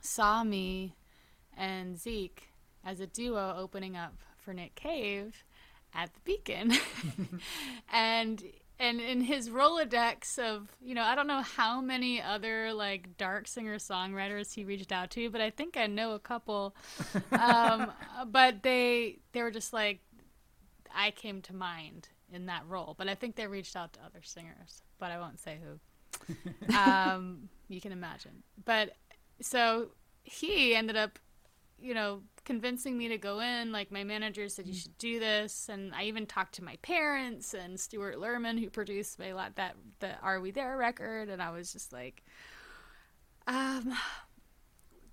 [0.02, 0.96] saw me
[1.56, 2.50] and Zeke
[2.86, 5.44] as a duo opening up for Nick Cave
[5.94, 6.74] at the Beacon.
[7.92, 8.44] and
[8.80, 13.48] and in his Rolodex of, you know, I don't know how many other like dark
[13.48, 16.76] singer songwriters he reached out to, but I think I know a couple.
[17.32, 17.92] um,
[18.28, 20.02] but they they were just like
[20.94, 24.22] I came to mind in that role, but I think they reached out to other
[24.22, 26.76] singers, but I won't say who.
[26.78, 28.44] um, you can imagine.
[28.64, 28.96] But
[29.42, 29.90] so
[30.24, 31.20] he ended up,
[31.80, 33.72] you know, convincing me to go in.
[33.72, 37.54] Like my manager said, you should do this, and I even talked to my parents
[37.54, 41.52] and Stewart Lerman, who produced my lot that the Are We There record, and I
[41.52, 42.24] was just like,
[43.46, 43.94] um.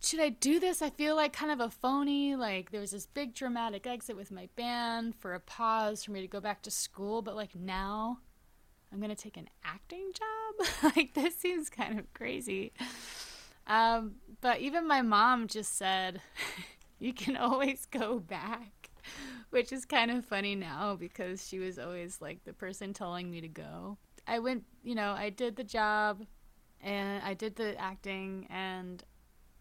[0.00, 0.82] Should I do this?
[0.82, 2.36] I feel like kind of a phony.
[2.36, 6.20] Like there was this big dramatic exit with my band for a pause for me
[6.20, 8.18] to go back to school, but like now
[8.92, 10.92] I'm gonna take an acting job.
[10.96, 12.72] like this seems kind of crazy.
[13.66, 16.20] Um, but even my mom just said,
[16.98, 18.90] "You can always go back,"
[19.50, 23.40] which is kind of funny now because she was always like the person telling me
[23.40, 23.98] to go.
[24.26, 26.24] I went, you know, I did the job,
[26.80, 29.02] and I did the acting, and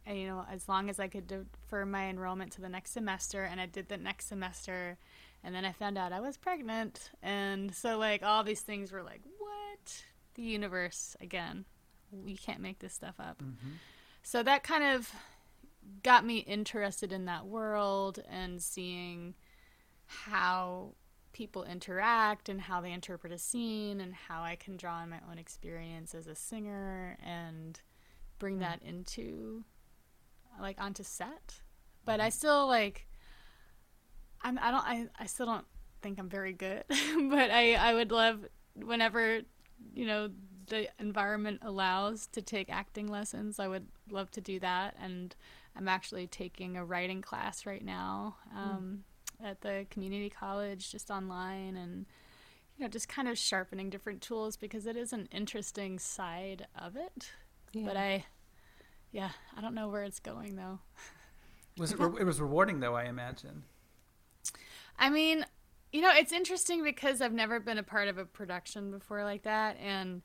[0.06, 3.44] and, you know, as long as I could defer my enrollment to the next semester,
[3.44, 4.98] and I did the next semester,
[5.44, 9.04] and then I found out I was pregnant, and so like all these things were
[9.04, 10.04] like, what?
[10.36, 11.66] The universe again.
[12.26, 13.42] You can't make this stuff up.
[14.24, 15.12] So that kind of
[16.02, 19.36] got me interested in that world and seeing
[20.06, 20.94] how
[21.34, 25.20] people interact and how they interpret a scene and how I can draw on my
[25.30, 27.80] own experience as a singer and
[28.40, 28.64] bring mm-hmm.
[28.64, 29.66] that into
[30.62, 31.62] like onto set.
[32.06, 32.32] But I mm-hmm.
[32.32, 33.08] still like
[34.42, 35.66] I'm I don't I, I still don't
[36.02, 36.84] think I'm very good.
[36.90, 38.46] but I I would love
[38.76, 39.42] whenever
[39.94, 40.30] you know
[40.68, 45.36] the environment allows to take acting lessons, I would love to do that and
[45.76, 48.36] I'm actually taking a writing class right now.
[48.56, 49.04] Um,
[49.44, 52.06] at the community college just online and
[52.78, 56.96] you know just kind of sharpening different tools because it is an interesting side of
[56.96, 57.32] it
[57.74, 57.86] Yeah.
[57.88, 58.26] but i
[59.12, 60.80] yeah i don't know where it's going though
[61.78, 63.64] Was it, re- it was rewarding though, I imagine.
[64.98, 65.46] i mean
[65.92, 69.44] you know it's interesting because i've never been a part of a production before like
[69.44, 70.22] that and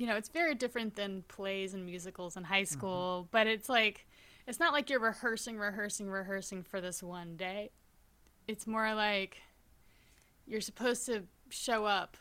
[0.00, 2.72] you know it's very different than plays and musicals in high mm-hmm.
[2.72, 4.06] school but it's like
[4.46, 7.70] it's not like you're rehearsing rehearsing rehearsing for this one day.
[8.48, 9.36] It's more like
[10.44, 12.16] you're supposed to show up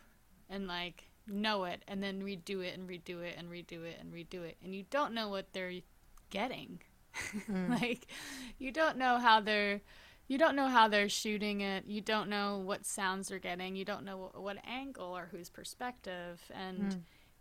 [0.47, 4.13] and like know it and then redo it and redo it and redo it and
[4.13, 5.73] redo it and you don't know what they're
[6.29, 6.81] getting.
[7.49, 7.81] Mm.
[7.81, 8.05] Like
[8.59, 9.81] you don't know how they're
[10.27, 11.85] you don't know how they're shooting it.
[11.87, 13.75] You don't know what sounds they're getting.
[13.75, 16.99] You don't know what, what angle or whose perspective and mm.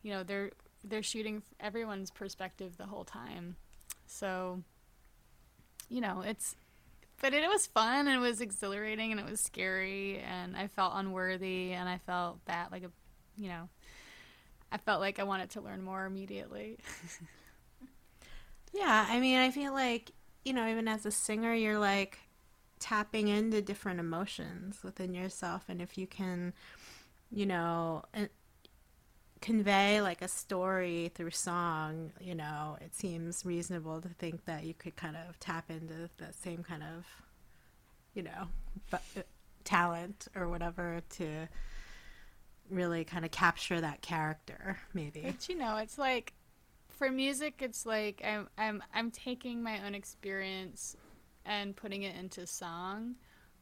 [0.09, 0.51] You know they're
[0.85, 3.57] they're shooting everyone's perspective the whole time
[4.07, 4.63] so
[5.91, 6.57] you know it's
[7.21, 10.69] but it, it was fun and it was exhilarating and it was scary and I
[10.69, 12.91] felt unworthy and I felt that like a
[13.37, 13.69] you know
[14.73, 16.79] I felt like I wanted to learn more immediately.
[18.75, 20.11] Yeah, I mean, I feel like,
[20.45, 22.19] you know, even as a singer, you're like
[22.79, 25.65] tapping into different emotions within yourself.
[25.71, 26.53] And if you can,
[27.31, 28.03] you know,
[29.41, 34.75] convey like a story through song, you know, it seems reasonable to think that you
[34.75, 37.07] could kind of tap into that same kind of,
[38.15, 38.49] you know,
[38.91, 39.23] bu- uh,
[39.65, 41.49] talent or whatever to
[42.71, 45.23] really kind of capture that character, maybe.
[45.25, 46.33] But you know, it's like
[46.89, 50.97] for music, it's like I'm I'm I'm taking my own experience
[51.45, 53.15] and putting it into song,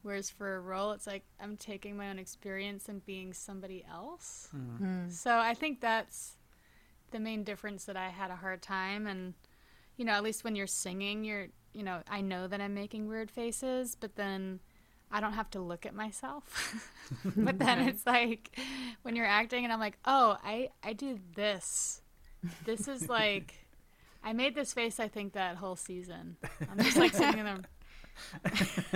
[0.07, 4.47] whereas for a role, it's like I'm taking my own experience and being somebody else.
[4.55, 4.85] Mm-hmm.
[4.85, 5.09] Hmm.
[5.09, 6.37] So I think that's
[7.11, 9.33] the main difference that I had a hard time, and
[9.97, 13.07] you know, at least when you're singing, you're you know, I know that I'm making
[13.07, 14.61] weird faces, but then.
[15.09, 16.83] I don't have to look at myself.
[17.37, 18.59] but then it's like
[19.03, 22.01] when you're acting and I'm like, "Oh, I I do this."
[22.65, 23.53] This is like
[24.21, 26.35] I made this face I think that whole season.
[26.69, 27.55] I'm just like sitting there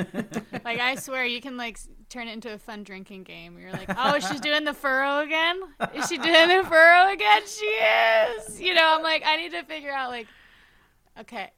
[0.66, 3.58] like I swear you can like turn it into a fun drinking game.
[3.60, 5.60] You're like, "Oh, she's doing the furrow again?
[5.94, 7.42] Is she doing the furrow again?
[7.48, 10.28] She is." You know, I'm like I need to figure out like
[11.20, 11.52] okay,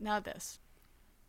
[0.00, 0.58] now this.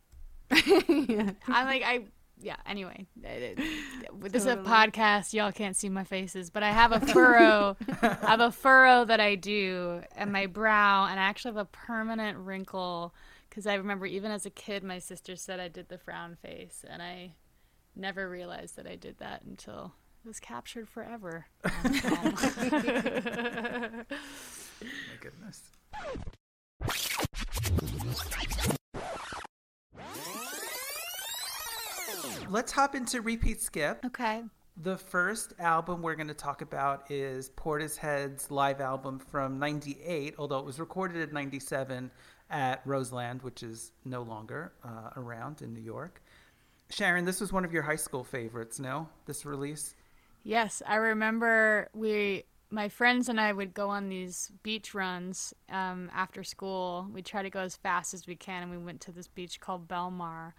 [0.52, 2.06] I'm like I
[2.42, 2.58] yeah.
[2.66, 5.34] Anyway, it- it- this is a podcast.
[5.34, 7.76] Y'all can't see my faces, but I have a furrow.
[8.02, 11.66] I have a furrow that I do and my brow, and I actually have a
[11.66, 13.14] permanent wrinkle
[13.56, 16.84] because I remember even as a kid, my sister said I did the frown face,
[16.86, 17.36] and I
[17.96, 19.94] never realized that I did that until
[20.26, 21.46] it was captured forever.
[21.64, 21.94] My
[25.22, 25.72] goodness.
[32.50, 34.04] Let's hop into Repeat Skip.
[34.06, 34.44] okay.
[34.84, 40.60] The first album we're going to talk about is Portishead's live album from 98, although
[40.60, 42.12] it was recorded in 97
[42.56, 46.22] at Roseland, which is no longer uh, around in New York.
[46.90, 49.10] Sharon, this was one of your high school favorites, no?
[49.26, 49.94] This release?
[50.44, 56.10] Yes, I remember we, my friends and I would go on these beach runs um,
[56.16, 57.10] after school.
[57.12, 59.60] We try to go as fast as we can, and we went to this beach
[59.60, 60.54] called Belmar.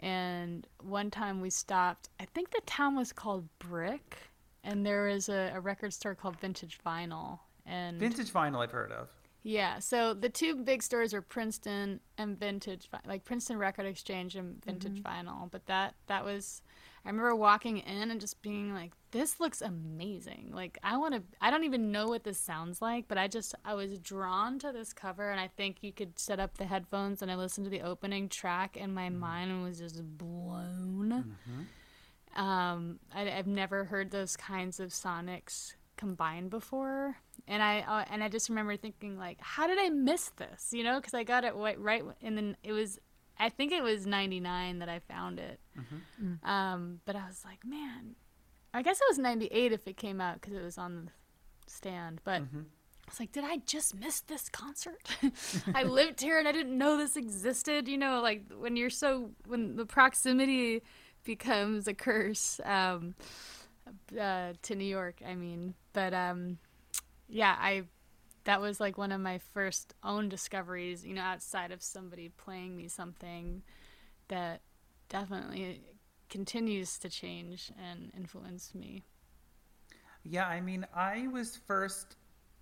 [0.00, 2.10] And one time we stopped.
[2.20, 4.18] I think the town was called Brick,
[4.62, 7.38] and there was a, a record store called Vintage Vinyl.
[7.64, 9.08] And Vintage vinyl, I've heard of.
[9.42, 14.62] Yeah, so the two big stores are Princeton and Vintage, like Princeton Record Exchange and
[14.64, 15.28] Vintage mm-hmm.
[15.28, 15.50] Vinyl.
[15.50, 16.62] But that that was,
[17.04, 21.22] I remember walking in and just being like, "This looks amazing!" Like I want to.
[21.40, 24.72] I don't even know what this sounds like, but I just I was drawn to
[24.72, 27.70] this cover, and I think you could set up the headphones and I listened to
[27.70, 29.20] the opening track, and my mm-hmm.
[29.20, 31.24] mind was just blown.
[31.48, 32.40] Mm-hmm.
[32.40, 37.16] Um, I, I've never heard those kinds of sonics combined before,
[37.48, 40.68] and I uh, and I just remember thinking like, how did I miss this?
[40.72, 42.98] You know, because I got it right, right, and then it was,
[43.38, 45.60] I think it was '99 that I found it.
[46.48, 48.14] Um, but I was like, man,
[48.74, 51.10] I guess it was '98 if it came out because it was on the
[51.66, 52.20] stand.
[52.24, 55.08] But I was like, did I just miss this concert?
[55.74, 57.88] I lived here and I didn't know this existed.
[57.88, 60.82] You know, like when you're so, when the proximity
[61.24, 63.14] becomes a curse um,
[64.18, 65.74] uh, to New York, I mean.
[65.92, 66.58] But um,
[67.30, 67.84] yeah, I,
[68.44, 72.76] that was like one of my first own discoveries, you know, outside of somebody playing
[72.76, 73.62] me something
[74.28, 74.60] that
[75.08, 75.80] definitely
[76.28, 79.04] continues to change and influence me.
[80.24, 82.16] Yeah, I mean, I was first.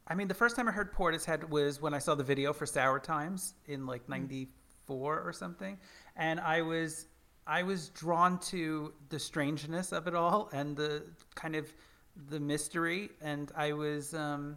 [0.06, 2.66] I mean, the first time I heard Portishead was when I saw the video for
[2.66, 4.10] Sour Times in like mm.
[4.10, 5.76] '94 or something,
[6.16, 7.06] and I was
[7.46, 11.04] I was drawn to the strangeness of it all and the
[11.34, 11.72] kind of
[12.30, 14.14] the mystery, and I was.
[14.14, 14.56] Um,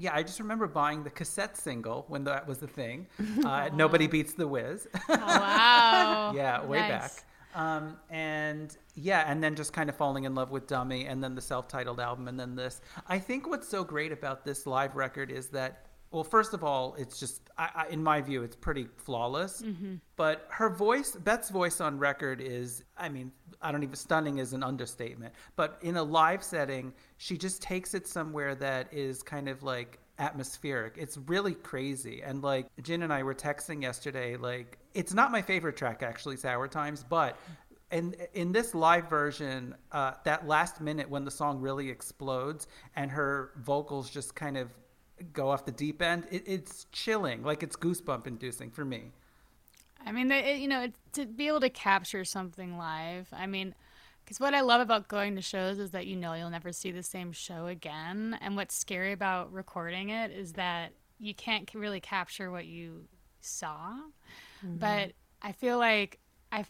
[0.00, 3.08] yeah, I just remember buying the cassette single when that was the thing.
[3.44, 4.86] Uh, Nobody beats the Wiz.
[5.08, 6.32] Oh, wow.
[6.36, 6.88] yeah, way Nice.
[6.90, 7.24] back.
[7.54, 11.34] Um, and yeah, and then just kind of falling in love with Dummy, and then
[11.34, 12.80] the self-titled album, and then this.
[13.08, 16.94] I think what's so great about this live record is that, well, first of all,
[16.98, 19.62] it's just, I, I, in my view, it's pretty flawless.
[20.16, 23.30] But her voice, Beth's voice on record is, I mean,
[23.60, 25.34] I don't even stunning is an understatement.
[25.56, 29.98] But in a live setting, she just takes it somewhere that is kind of like
[30.18, 30.94] atmospheric.
[30.96, 32.22] It's really crazy.
[32.22, 36.36] And like Jin and I were texting yesterday, like it's not my favorite track actually,
[36.36, 37.38] Sour Times, but
[37.90, 43.10] in in this live version, uh, that last minute when the song really explodes and
[43.10, 44.68] her vocals just kind of
[45.32, 47.42] go off the deep end, it, it's chilling.
[47.42, 49.12] Like it's goosebump inducing for me.
[50.04, 53.28] I mean, they, it- you know, it, to be able to capture something live.
[53.32, 53.74] I mean,
[54.24, 56.90] because what I love about going to shows is that you know you'll never see
[56.90, 58.38] the same show again.
[58.42, 63.06] And what's scary about recording it is that you can't really capture what you
[63.40, 63.94] saw.
[64.64, 64.76] Mm-hmm.
[64.76, 65.12] But
[65.42, 66.18] I feel like
[66.52, 66.64] I,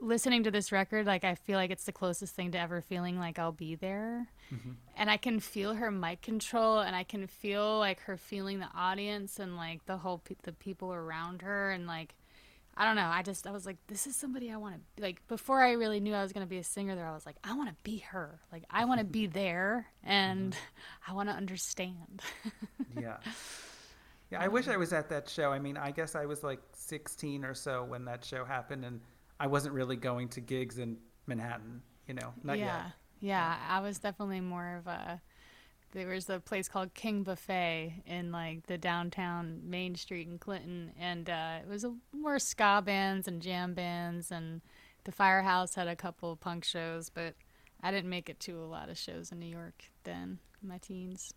[0.00, 3.18] listening to this record, like I feel like it's the closest thing to ever feeling
[3.18, 4.28] like I'll be there.
[4.52, 4.70] Mm-hmm.
[4.96, 8.68] And I can feel her mic control, and I can feel like her feeling the
[8.74, 12.14] audience and like the whole pe- the people around her, and like
[12.76, 13.08] I don't know.
[13.12, 15.26] I just I was like, this is somebody I want to like.
[15.26, 17.56] Before I really knew I was gonna be a singer, there I was like, I
[17.56, 18.40] want to be her.
[18.52, 21.10] Like I want to be there, and mm-hmm.
[21.12, 22.22] I want to understand.
[22.98, 23.18] Yeah.
[24.30, 25.52] Yeah, I wish I was at that show.
[25.52, 29.00] I mean, I guess I was like 16 or so when that show happened, and
[29.40, 32.66] I wasn't really going to gigs in Manhattan, you know, not yet.
[32.66, 32.92] yeah, yet.
[33.20, 33.56] yeah.
[33.68, 35.20] I was definitely more of a.
[35.92, 40.92] There was a place called King Buffet in like the downtown Main Street in Clinton,
[40.98, 44.60] and uh, it was a, more ska bands and jam bands, and
[45.04, 47.34] the Firehouse had a couple of punk shows, but
[47.82, 50.76] I didn't make it to a lot of shows in New York then, in my
[50.76, 51.32] teens.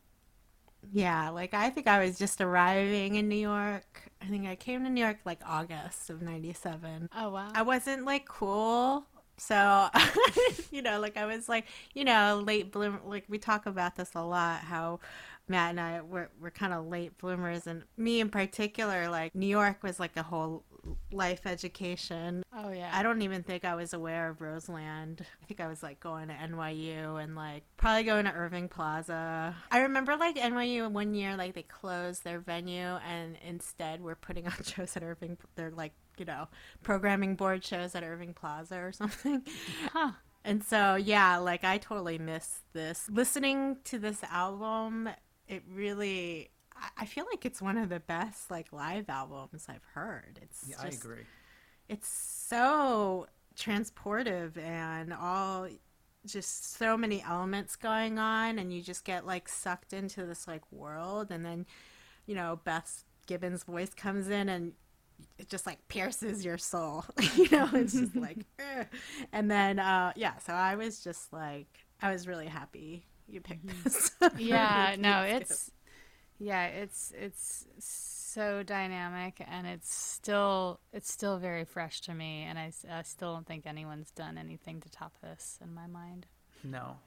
[0.90, 4.12] Yeah, like I think I was just arriving in New York.
[4.22, 7.10] I think I came to New York like August of 97.
[7.16, 7.52] Oh wow!
[7.54, 9.06] I wasn't like cool.
[9.38, 9.90] So,
[10.72, 13.00] you know, like I was like, you know, late bloom.
[13.06, 15.00] Like we talk about this a lot, how
[15.48, 17.68] Matt and I were, were kind of late bloomers.
[17.68, 20.64] And me in particular, like New York was like a whole
[21.12, 22.44] life education.
[22.54, 22.90] oh yeah.
[22.94, 25.26] I don't even think I was aware of Roseland.
[25.42, 29.56] I think I was like going to NYU and like probably going to Irving Plaza.
[29.72, 34.48] I remember like NYU one year like they closed their venue and instead we're putting
[34.48, 35.38] on shows at Irving.
[35.56, 36.48] They're like you know
[36.84, 39.44] programming board shows at Irving Plaza or something.
[39.92, 40.12] Huh.
[40.44, 43.08] And so yeah, like I totally miss this.
[43.12, 45.10] Listening to this album,
[45.48, 46.50] it really.
[46.82, 50.40] I- I feel like it's one of the best like live albums I've heard.
[50.42, 51.24] It's Yeah, I agree.
[51.88, 55.68] it's so transportive and all
[56.26, 60.62] just so many elements going on and you just get like sucked into this like
[60.72, 61.66] world and then
[62.28, 64.74] you know Beth Gibbons voice comes in and
[65.38, 67.06] it just like pierces your soul
[67.36, 68.38] you know it's just like
[68.78, 68.86] "Ugh."
[69.34, 73.68] and then uh yeah so I was just like I was really happy you picked
[73.84, 75.42] this yeah no Skip.
[75.42, 75.72] it's
[76.44, 82.58] yeah it's it's so dynamic and it's still it's still very fresh to me and
[82.58, 86.26] I, I still don't think anyone's done anything to top this in my mind
[86.64, 86.98] No.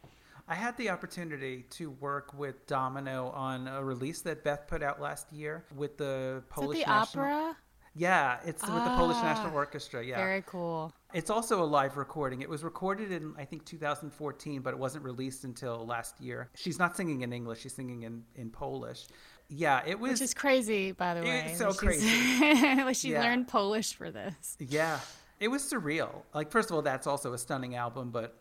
[0.47, 5.01] I had the opportunity to work with Domino on a release that Beth put out
[5.01, 7.25] last year with the is Polish the National.
[7.25, 7.57] opera
[7.97, 10.05] Yeah, it's with the Polish Ah, National Orchestra.
[10.05, 10.17] Yeah.
[10.17, 12.43] very cool It's also a live recording.
[12.43, 16.51] It was recorded in I think 2014, but it wasn't released until last year.
[16.57, 19.07] She's not singing in English; she's singing in in Polish.
[19.49, 20.13] Yeah, it was.
[20.13, 23.23] which is crazy by the It's way so that she's- like she Yeah.
[23.23, 24.99] learned polish for this yeah,
[25.39, 26.23] it was surreal.
[26.35, 28.35] Like first of all, that's also a stunning album, but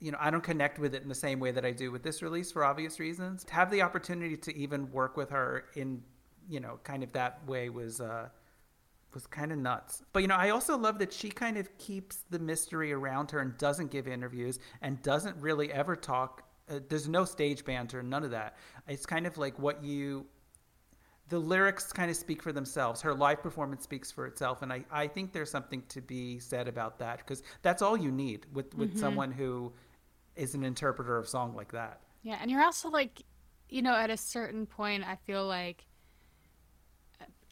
[0.00, 2.02] you know I don't connect with it in the same way that I do with
[2.02, 3.44] this release for obvious reasons.
[3.44, 6.02] To have the opportunity to even work with her in
[6.48, 8.00] you know kind of that way was.
[8.02, 8.28] uh
[9.14, 10.02] was kind of nuts.
[10.12, 13.40] But you know, I also love that she kind of keeps the mystery around her
[13.40, 16.42] and doesn't give interviews and doesn't really ever talk.
[16.70, 18.56] Uh, there's no stage banter, none of that.
[18.86, 20.26] It's kind of like what you
[21.28, 23.02] the lyrics kind of speak for themselves.
[23.02, 26.68] Her live performance speaks for itself, and I, I think there's something to be said
[26.68, 28.96] about that because that's all you need with with Mm-hmm.
[28.96, 29.72] someone who
[30.36, 32.00] is an interpreter of song like that.
[32.22, 33.22] Yeah, and you're also like,
[33.68, 35.86] you know, at a certain point, I feel like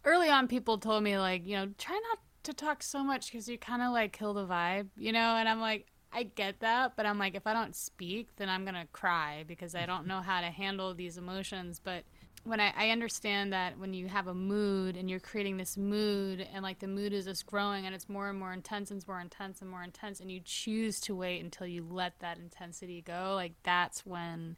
[0.07, 3.49] early on, people told me, like, you know, try not to talk so much because
[3.49, 5.37] you kind of like kill the vibe, you know?
[5.37, 8.65] And I'm like, I get that, but I'm like, if I don't speak, then I'm
[8.65, 10.09] going to cry because I don't mm-hmm.
[10.09, 11.81] know how to handle these emotions.
[11.83, 12.05] But
[12.45, 16.47] when I, I understand that when you have a mood and you're creating this mood
[16.55, 19.09] and like the mood is just growing and it's more and more intense and it's
[19.09, 23.03] more intense and more intense and you choose to wait until you let that intensity
[23.03, 24.57] go like that's when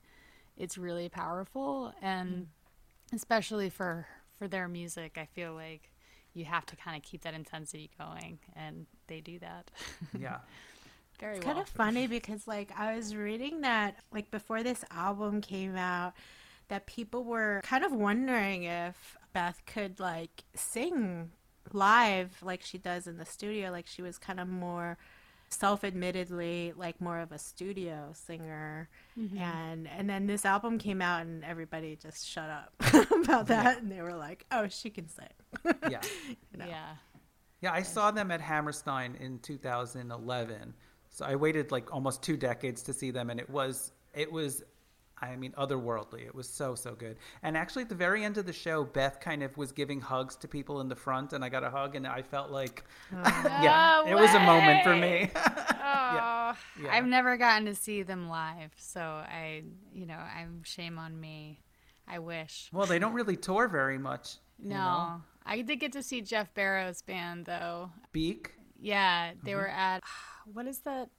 [0.58, 3.16] it's really powerful and mm-hmm.
[3.16, 4.06] especially for
[4.38, 5.90] for their music i feel like
[6.34, 9.70] you have to kind of keep that intensity going and they do that
[10.18, 10.38] Yeah.
[11.20, 14.84] very It's well kind of funny because like I was reading that like before this
[14.90, 16.12] album came out
[16.68, 21.30] that people were kind of wondering if Beth could like sing
[21.72, 24.96] live like she does in the studio like she was kind of more
[25.50, 28.88] self-admittedly like more of a studio singer.
[29.18, 29.38] Mm-hmm.
[29.38, 32.72] And and then this album came out and everybody just shut up
[33.24, 33.82] about that.
[33.82, 35.26] And they were like oh she can sing.
[35.90, 36.00] Yeah.
[36.58, 36.94] yeah.
[37.60, 40.74] Yeah, I saw them at Hammerstein in 2011.
[41.10, 44.62] So I waited like almost two decades to see them, and it was it was,
[45.20, 46.24] I mean, otherworldly.
[46.26, 47.16] It was so so good.
[47.42, 50.36] And actually, at the very end of the show, Beth kind of was giving hugs
[50.36, 54.02] to people in the front, and I got a hug, and I felt like, yeah,
[54.06, 55.30] No it was a moment for me.
[55.34, 56.90] Oh, Yeah.
[56.90, 61.60] I've never gotten to see them live, so I, you know, I'm shame on me.
[62.06, 62.70] I wish.
[62.72, 64.36] well, they don't really tour very much.
[64.58, 65.22] you No, know?
[65.44, 67.90] I did get to see Geoff Barrow's band though.
[68.12, 68.52] Beak.
[68.80, 69.60] Yeah, they Mm-hmm.
[69.60, 70.02] were at
[70.52, 71.10] what is that?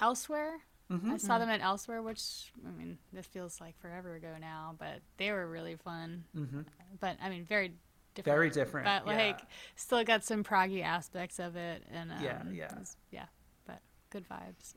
[0.00, 0.58] Elsewhere.
[0.90, 4.76] Mm-hmm, I saw them at Elsewhere, which I mean, this feels like forever ago now,
[4.78, 6.24] but they were really fun.
[6.36, 6.60] Mm-hmm.
[7.00, 7.72] But I mean, very
[8.14, 8.34] different.
[8.36, 9.26] Very different, But yeah.
[9.26, 9.40] like,
[9.74, 12.78] still got some proggy aspects of it, and um, Yeah, yeah.
[12.78, 13.24] was- yeah.
[13.66, 13.80] But
[14.10, 14.74] good vibes.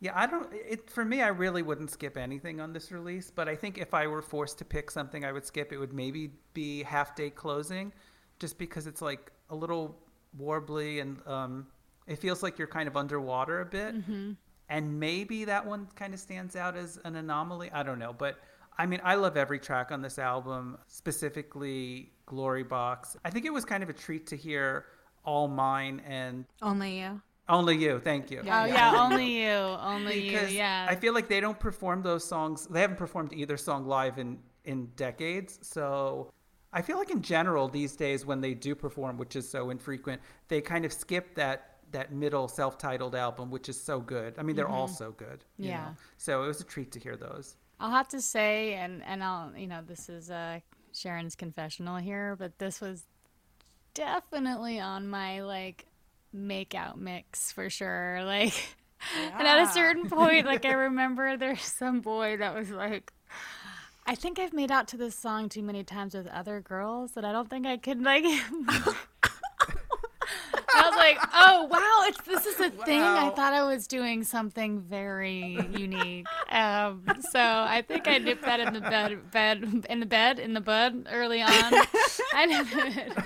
[0.00, 0.48] Yeah, I don't.
[0.52, 3.32] It for me, I really wouldn't skip anything on this release.
[3.32, 5.72] But I think if I were forced to pick something, I would skip.
[5.72, 7.92] It would maybe be Half Day Closing,
[8.38, 9.98] just because it's like a little
[10.40, 11.66] warbly and um,
[12.06, 13.94] it feels like you're kind of underwater a bit.
[14.68, 17.70] And maybe that one kind of stands out as an anomaly.
[17.72, 18.36] I don't know, but
[18.76, 23.16] I mean, I love every track on this album, specifically Glory Box.
[23.24, 24.84] I think it was kind of a treat to hear
[25.24, 27.98] All Mine and only you Only You.
[27.98, 28.40] Thank you.
[28.40, 30.40] Oh yeah, only you, only you.
[30.48, 30.86] Yeah.
[30.88, 32.66] I feel like they don't perform those songs.
[32.66, 35.58] They haven't performed either song live in in decades.
[35.62, 36.30] So
[36.72, 40.20] I feel like in general these days when they do perform, which is so infrequent,
[40.48, 44.34] they kind of skip that that middle self-titled album, which is so good.
[44.38, 45.44] I mean, they're all so good.
[45.56, 45.70] you Mm-hmm.
[45.70, 45.84] Yeah.
[45.86, 45.96] know?
[46.18, 47.56] So it was a treat to hear those.
[47.80, 50.60] I'll have to say, and and I'll, you know, this is uh,
[50.92, 53.04] Sharon's confessional here, but this was
[53.94, 55.86] definitely on my like
[56.32, 58.20] make out mix for sure.
[58.24, 58.54] Like,
[59.38, 63.12] and at a certain point, like I remember there's some boy that was like.
[64.06, 67.24] I think I've made out to this song too many times with other girls that
[67.26, 68.24] I don't think I could like.
[71.08, 75.58] Like, "Oh wow, it's this is a thing." I thought I was doing something very
[75.72, 76.26] unique.
[76.50, 80.54] Um, so I think I nipped that in the bed, bed in the bed in
[80.54, 81.50] the bud early on.
[81.50, 82.44] I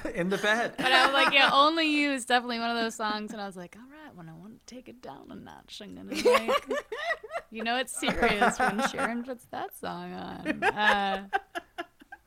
[0.15, 0.75] in the bed.
[0.77, 3.33] but I was like, "Yeah, only you" is definitely one of those songs.
[3.33, 5.81] And I was like, "All right, when I want to take it down a notch,
[5.83, 6.65] I'm gonna like."
[7.51, 10.65] You know it's serious when Sharon puts that song on.
[10.65, 11.27] Uh,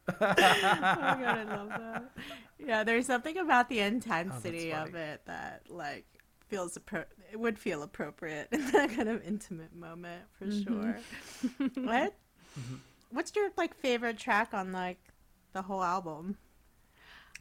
[0.07, 2.03] Oh my god, I love that.
[2.59, 6.05] Yeah, there's something about the oh, intensity of it that like
[6.47, 10.81] feels appro- it would feel appropriate in that kind of intimate moment for mm-hmm.
[10.81, 10.99] sure.
[11.83, 12.15] what?
[12.59, 12.75] Mm-hmm.
[13.11, 14.99] What's your like favorite track on like
[15.53, 16.37] the whole album?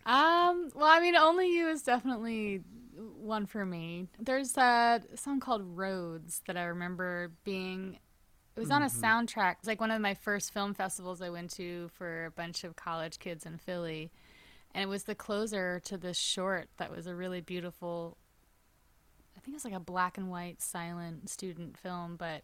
[0.06, 2.62] Um, well, I mean, Only You is definitely
[2.96, 4.06] one for me.
[4.18, 7.98] There's a song called Roads that I remember being.
[8.56, 9.04] It was on a mm-hmm.
[9.04, 9.52] soundtrack.
[9.52, 12.62] It was like one of my first film festivals I went to for a bunch
[12.62, 14.12] of college kids in Philly.
[14.74, 18.16] And it was the closer to this short that was a really beautiful,
[19.36, 22.42] I think it was like a black and white silent student film, but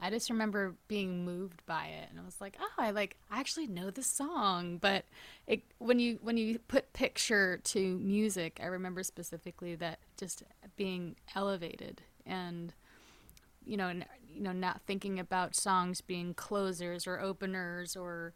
[0.00, 3.40] I just remember being moved by it, and I was like, "Oh, I like I
[3.40, 5.06] actually know the song." But
[5.46, 10.42] it, when you when you put picture to music, I remember specifically that just
[10.76, 12.74] being elevated and
[13.64, 18.32] you know, n- you know, not thinking about songs being closers or openers or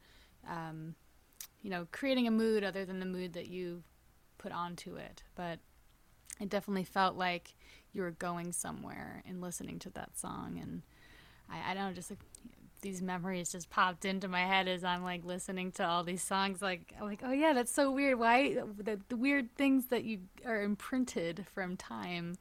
[0.48, 0.94] um,
[1.62, 3.82] you know, creating a mood other than the mood that you
[4.38, 5.22] put onto it.
[5.34, 5.58] But
[6.40, 7.54] it definitely felt like
[7.92, 10.82] you were going somewhere and listening to that song and
[11.50, 12.20] I, I don't know, just like
[12.82, 16.62] these memories just popped into my head as I'm like listening to all these songs.
[16.62, 18.18] Like, I'm like, oh yeah, that's so weird.
[18.18, 22.36] Why the, the weird things that you are imprinted from time.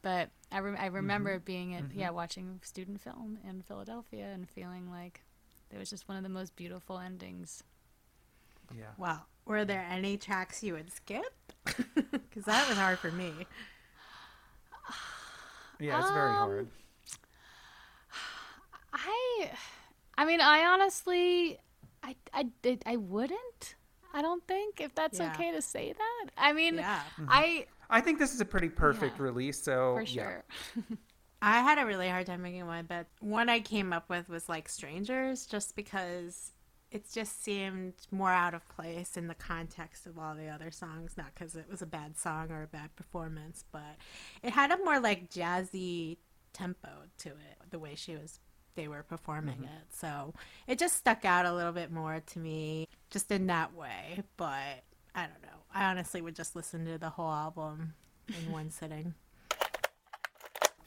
[0.00, 1.44] But I, re- I remember Mm-hmm.
[1.44, 5.22] being at yeah watching student film in Philadelphia and feeling like
[5.70, 7.62] it was just one of the most beautiful endings.
[8.76, 8.92] Yeah.
[8.98, 9.22] Wow.
[9.46, 11.24] Were there any tracks you would skip?
[11.94, 13.32] Because that was hard for me.
[15.80, 16.68] Yeah, it's very Um, hard.
[18.92, 19.50] I,
[20.16, 21.58] I mean, I honestly,
[22.02, 23.74] I, I, did, I wouldn't.
[24.12, 25.32] I don't think if that's Yeah.
[25.32, 26.30] okay to say that.
[26.36, 27.00] I mean, Yeah.
[27.28, 29.24] I I think this is a pretty perfect Yeah.
[29.24, 29.62] release.
[29.62, 30.22] So for yeah.
[30.22, 30.44] sure.
[31.42, 34.48] I had a really hard time making one, but one I came up with was
[34.48, 36.52] like Strangers, just because
[36.94, 41.16] it just seemed more out of place in the context of all the other songs.
[41.16, 43.96] Not because it was a bad song or a bad performance, but
[44.44, 46.18] it had a more like jazzy
[46.52, 46.88] tempo
[47.18, 48.38] to it, the way she was.
[48.76, 49.64] They were performing mm-hmm.
[49.64, 50.34] it, so
[50.66, 54.22] it just stuck out a little bit more to me, just in that way.
[54.36, 54.84] But
[55.14, 55.62] I don't know.
[55.72, 57.94] I honestly would just listen to the whole album
[58.28, 59.14] in one sitting.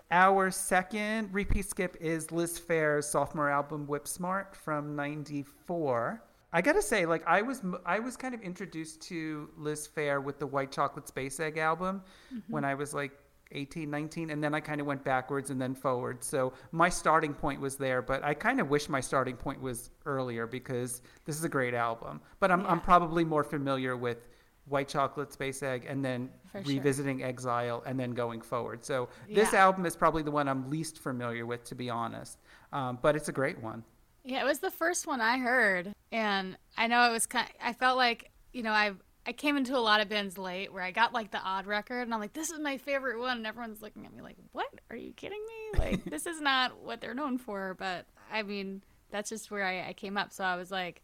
[0.09, 6.23] Our second repeat skip is Liz Phair's sophomore album Whip Smart from 94.
[6.53, 10.23] I got to say like I was I was kind of introduced to Liz Phair
[10.23, 12.03] with the White Chocolate Space Egg album
[12.33, 12.51] mm-hmm.
[12.51, 13.11] when I was like
[13.51, 16.23] 18, 19 and then I kind of went backwards and then forward.
[16.23, 19.89] So my starting point was there, but I kind of wish my starting point was
[20.05, 22.21] earlier because this is a great album.
[22.39, 24.25] But I'm I'm probably more familiar with
[24.69, 26.75] White Chocolate Space Egg and then For sure.
[26.75, 28.83] revisiting Exile and then going forward.
[28.83, 29.65] So this Yeah.
[29.65, 32.37] album is probably the one I'm least familiar with, to be honest.
[32.73, 33.83] Um, but it's a great one.
[34.23, 37.47] Yeah, it was the first one I heard, and I know it was kind.
[37.63, 38.91] I felt like you know I
[39.25, 42.01] I came into a lot of bands late where I got like the odd record,
[42.01, 44.67] and I'm like, this is my favorite one, and everyone's looking at me like, what?
[44.89, 45.79] Are you kidding me?
[45.79, 47.73] Like this is not what they're known for.
[47.79, 50.33] But I mean, that's just where I, I came up.
[50.33, 51.03] So I was like.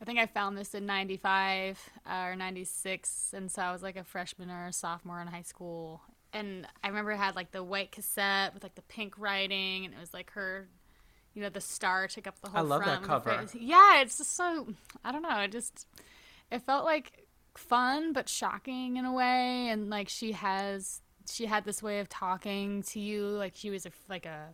[0.00, 3.32] I think I found this in 95 uh, or 96.
[3.34, 6.00] And so I was like a freshman or a sophomore in high school.
[6.32, 9.84] And I remember it had like the white cassette with like the pink writing.
[9.84, 10.68] And it was like her,
[11.34, 13.58] you know, the star took up the whole I love that front with the cover.
[13.58, 14.68] Yeah, it's just so,
[15.04, 15.40] I don't know.
[15.40, 15.86] It just,
[16.50, 17.26] it felt like
[17.56, 19.68] fun but shocking in a way.
[19.68, 23.26] And like she has, she had this way of talking to you.
[23.26, 24.50] Like she was a, like a,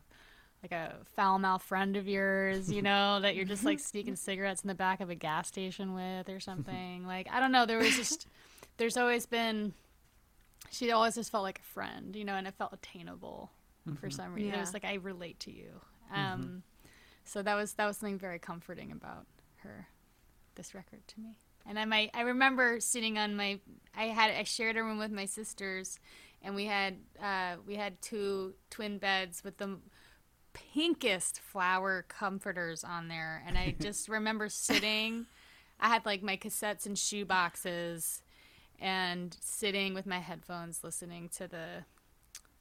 [0.65, 4.63] like a foul mouth friend of yours, you know, that you're just like sneaking cigarettes
[4.63, 7.07] in the back of a gas station with or something.
[7.07, 7.67] Like, I don't know.
[7.67, 8.27] There was just,
[8.79, 9.75] there's always been,
[10.71, 13.51] she always just felt like a friend, you know, and it felt attainable
[14.01, 14.55] for some reason.
[14.55, 15.81] It was like, I relate to you.
[16.13, 16.63] Um,
[17.25, 19.27] So that was, that was something very comforting about
[19.59, 19.87] her,
[20.55, 21.37] this record to me.
[21.67, 23.61] And I might, I remember sitting on my,
[23.95, 25.99] I had, I shared a room with my sisters
[26.43, 29.79] and we had, uh, we had two twin beds with the
[30.55, 33.43] pinkest flower comforters on there.
[33.47, 35.27] And i just remember sitting
[35.81, 38.23] i had like my cassettes and shoe boxes
[38.79, 41.85] and sitting with my headphones listening to the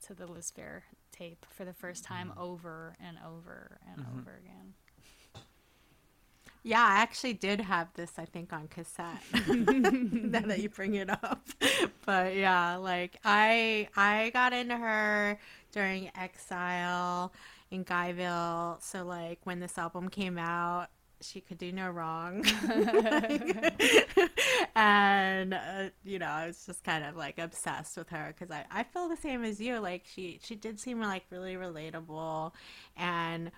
[0.06, 0.82] to the liz phair
[1.12, 2.42] tape for the first time mm-hmm.
[2.42, 4.20] over and over and mm-hmm.
[4.20, 4.74] over again.
[6.66, 9.22] Yeah, I actually did have this, I think, on cassette.
[9.48, 11.46] now that you bring it up,
[12.06, 15.40] but yeah, like I I got into her
[15.74, 17.34] during Exile
[17.74, 18.82] in Guyville.
[18.82, 20.88] So like when this album came out,
[21.22, 22.46] she could do no wrong.
[24.76, 28.66] and uh, you know, I was just kind of like obsessed with her because I
[28.72, 29.80] I feel the same as you.
[29.80, 32.54] Like she she did seem like really relatable,
[32.96, 33.52] and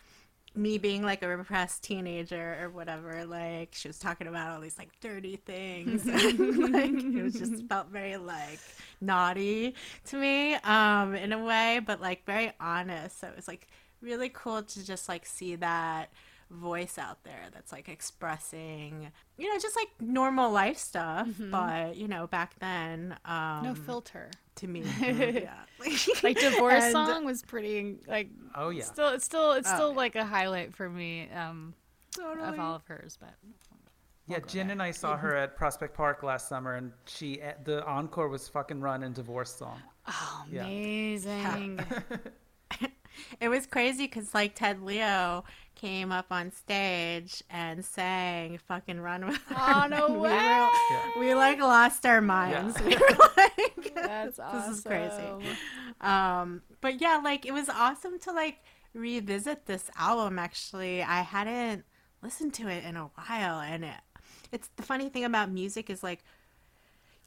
[0.56, 4.78] me being like a repressed teenager or whatever, like she was talking about all these
[4.78, 6.08] like dirty things.
[6.08, 8.60] and, like it was just felt very like
[9.02, 13.20] naughty to me, um, in a way, but like very honest.
[13.20, 13.68] So it was like
[14.02, 16.10] really cool to just like see that
[16.52, 22.08] voice out there that's like expressing you know just like normal life stuff but you
[22.08, 25.56] know back then um no filter to me yeah
[26.24, 28.84] like divorce And- song was pretty like Oh, yeah.
[28.84, 29.98] still it's still it's still Oh, yeah.
[29.98, 31.74] like a highlight for me um
[32.24, 33.34] of all of hers but
[34.28, 37.86] Yeah, Jen and I saw her at Prospect Park last summer, and she eh, the
[37.86, 39.80] encore was fucking run and divorce song.
[40.50, 40.64] Yeah.
[40.66, 41.80] amazing
[43.40, 45.44] It was crazy because like Ted Leo
[45.76, 50.68] came up on stage and sang "Fucking Run with Her." Oh, no And we way.
[51.16, 52.78] were- we like lost our minds.
[52.80, 52.88] Yeah.
[52.88, 54.70] We were like, That's awesome.
[54.70, 55.58] "This is crazy."
[56.02, 58.60] Um, but yeah, like it was awesome to like
[58.94, 60.40] revisit this album.
[60.40, 61.84] Actually, I hadn't
[62.22, 63.96] listened to it in a while, and it,
[64.52, 66.24] it's the funny thing about music is like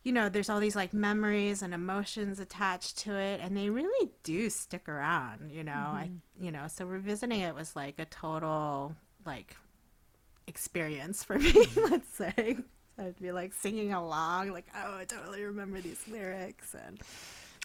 [0.09, 4.11] you know, there's all these like memories and emotions attached to it, and they really
[4.23, 5.51] do stick around.
[5.53, 6.09] You know, I,
[6.41, 8.97] you know, so revisiting it was like a total
[9.27, 9.55] like
[10.47, 11.53] experience for me.
[11.91, 12.57] let's say
[12.99, 16.99] I'd be like singing along, like oh, I totally remember these lyrics, and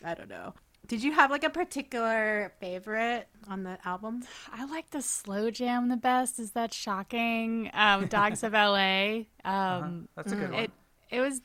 [0.03, 0.53] I don't know.
[0.85, 4.23] Did you have like a particular favorite on the album?
[4.51, 6.39] I like the slow jam the best.
[6.39, 7.71] Is that shocking?
[7.73, 9.21] Um, Dogs of LA.
[9.45, 9.89] Um, Uh-huh.
[10.17, 10.59] That's a good one.
[10.59, 10.71] It
[11.09, 11.39] it was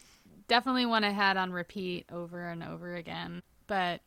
[0.48, 3.42] definitely one I had on repeat over and over again.
[3.66, 4.00] But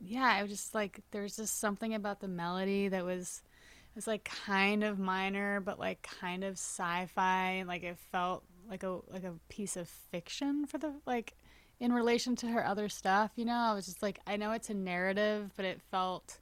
[0.00, 3.42] yeah, I was just like there's just something about the melody that was
[3.90, 7.64] it was like kind of minor, but like kind of sci-fi.
[7.66, 11.34] Like it felt like a like a piece of fiction for the like
[11.78, 13.32] in relation to her other stuff.
[13.36, 16.38] You know, I was just like, I know it's a narrative, but it felt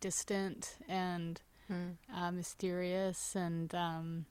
[0.00, 1.40] distant and
[2.14, 4.26] uh, mysterious and um,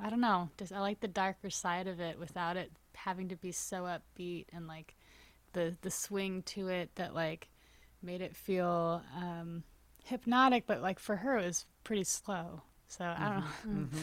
[0.00, 0.50] I don't know.
[0.58, 4.46] Just I like the darker side of it without it having to be so upbeat
[4.52, 4.96] and like
[5.52, 7.48] the the swing to it that like
[8.02, 9.62] made it feel um,
[10.04, 12.62] hypnotic, but like for her it was pretty slow.
[12.88, 13.98] So I don't know.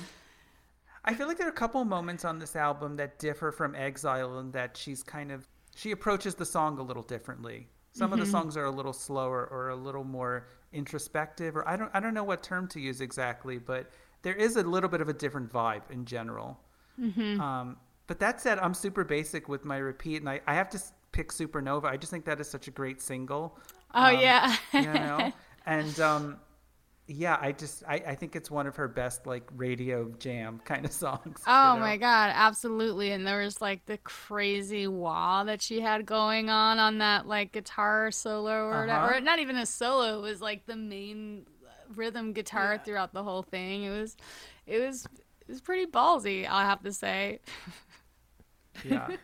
[1.06, 4.40] I feel like there are a couple moments on this album that differ from Exile
[4.40, 7.68] in that she's kind of she approaches the song a little differently.
[7.92, 11.76] Some of the songs are a little slower or a little more introspective or I
[11.76, 13.92] don't I don't know what term to use exactly, but
[14.24, 16.60] there is a little bit of a different vibe in general.
[17.40, 17.78] Um,
[18.08, 20.82] but that said, I'm super basic with my repeat, and I, I have to
[21.12, 21.86] pick Supernova.
[21.86, 23.58] I just think that is such a great single.
[23.94, 24.56] Oh yeah.
[24.78, 25.32] you know
[25.66, 26.40] and um
[27.08, 30.86] yeah i just I, I think it's one of her best like radio jam kind
[30.86, 31.80] of songs you Oh know?
[31.80, 33.12] my god, absolutely.
[33.12, 37.52] And there was like the crazy wah that she had going on on that like
[37.52, 39.08] guitar solo or whatever.
[39.08, 39.18] Uh-huh.
[39.18, 41.46] Or not even a solo, it was like the main
[41.96, 43.84] rhythm guitar throughout the whole thing.
[43.84, 44.16] It was
[44.66, 45.06] it was
[45.42, 47.42] it was pretty ballsy, I'll have to say.
[48.84, 49.08] yeah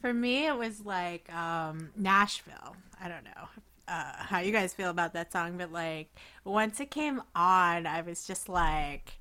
[0.00, 2.76] For me, it was like um, Nashville.
[3.02, 3.48] I don't know
[3.88, 6.14] uh, how you guys feel about that song, but like
[6.44, 9.18] once it came on, I was just like,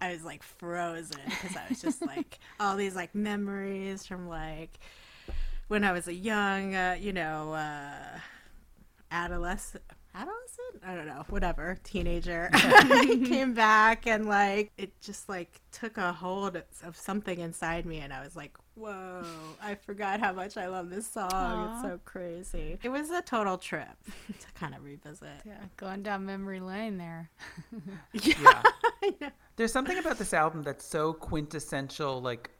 [0.00, 4.78] I was like frozen because I was just like all these like memories from like
[5.68, 8.18] when I was a young, uh, you know, uh,
[9.10, 9.82] adolescent.
[10.16, 10.82] Adolescent?
[10.84, 12.48] I don't know, whatever, teenager.
[13.26, 18.12] came back and like it just like took a hold of something inside me, and
[18.12, 19.24] I was like, "Whoa!
[19.62, 21.72] I forgot how much I love this song.
[21.74, 23.88] It's so crazy." It was a total trip
[24.28, 25.42] to kind of revisit.
[25.44, 27.30] Yeah, going down memory lane there.
[28.12, 28.62] yeah
[29.56, 32.55] there's something about this album that's so quintessential like n- s-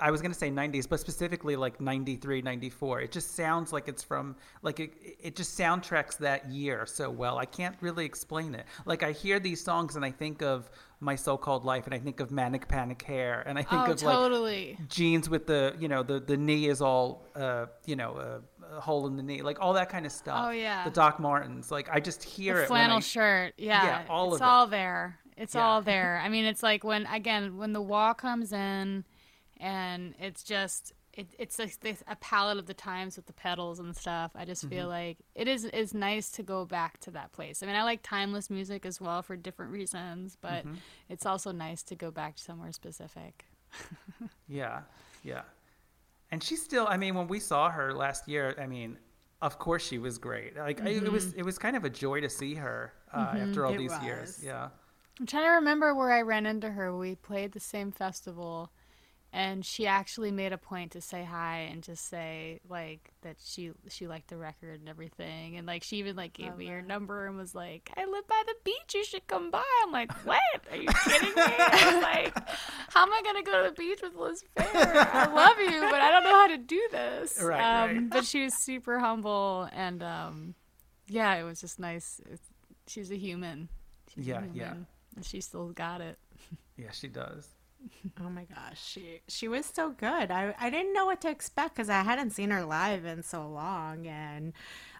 [0.00, 3.86] i was going to say 90s but specifically like 93 94 it just sounds like
[3.86, 8.54] it's from like it, it just soundtracks that year so well i can't really explain
[8.54, 10.70] it like i hear these songs and i think of
[11.00, 14.02] my so-called life and i think of manic panic hair and i think oh, of
[14.02, 14.78] like totally.
[14.88, 18.80] jeans with the you know the the knee is all uh you know a, a
[18.80, 20.84] hole in the knee like all that kind of stuff Oh, yeah.
[20.84, 23.54] the doc martens like i just hear the it flannel I- shirt.
[23.58, 24.50] Yeah, Yeah, all it's of it.
[24.50, 25.18] all there.
[25.36, 25.64] It's Yeah.
[25.66, 26.20] all there.
[26.24, 29.04] I mean, it's like when again when the wall comes in,
[29.60, 33.78] and it's just it, it's like this, a palette of the times with the pedals
[33.80, 34.30] and stuff.
[34.36, 34.68] I just Mm-hmm.
[34.68, 37.62] feel like it is is nice to go back to that place.
[37.62, 40.76] I mean, I like timeless music as well for different reasons, but Mm-hmm.
[41.08, 43.46] it's also nice to go back to somewhere specific.
[44.46, 44.82] Yeah,
[45.22, 45.42] yeah.
[46.30, 48.98] And she still, I mean, when we saw her last year, I mean,
[49.42, 50.56] of course she was great.
[50.56, 53.66] Like I it was, it was kind of a joy to see her uh, after
[53.66, 54.40] all It these years.
[54.42, 54.70] Yeah.
[55.20, 56.96] I'm trying to remember where I ran into her.
[56.96, 58.72] We played the same festival,
[59.32, 63.72] and she actually made a point to say hi and just say like that she
[63.88, 67.26] she liked the record and everything, and like she even like gave me her number
[67.26, 68.94] and was like, "I live by the beach.
[68.94, 70.40] You should come by." I'm like, "What?
[70.70, 72.02] Are you kidding me?" I was
[72.34, 72.48] like,
[72.90, 75.14] "How am I gonna go to the beach with Liz Phair?
[75.14, 78.10] I love you, but I don't know how to do this." Right, um, right.
[78.10, 80.54] But she was super humble, and um,
[81.06, 82.20] yeah, it was just nice.
[82.30, 82.42] It's,
[82.86, 83.68] she's a human.
[84.14, 84.74] She's a Yeah, yeah.
[85.16, 86.18] And she still got it.
[86.76, 87.48] Yeah, she does.
[88.20, 90.30] Oh my gosh, she she was so good.
[90.30, 93.46] I I didn't know what to expect because I hadn't seen her live in so
[93.48, 94.52] long, and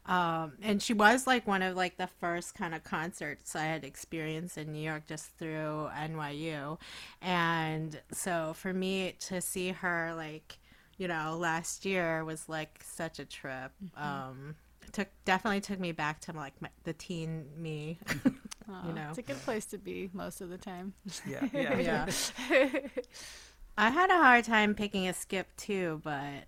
[0.06, 3.84] um and she was like one of like the first kind of concerts I had
[3.84, 6.78] experienced in New York just through NYU,
[7.20, 10.59] and so for me to see her like
[10.96, 13.72] you know last year was like such a trip.
[13.96, 14.55] Um,
[14.92, 17.98] took definitely took me back to like my, the teen me.
[18.69, 19.07] Aw, know.
[19.11, 20.93] it's a good place to be most of the time.
[21.27, 22.07] Yeah, yeah.
[22.51, 22.70] Yeah.
[23.78, 26.45] I had a hard time picking a skip too, but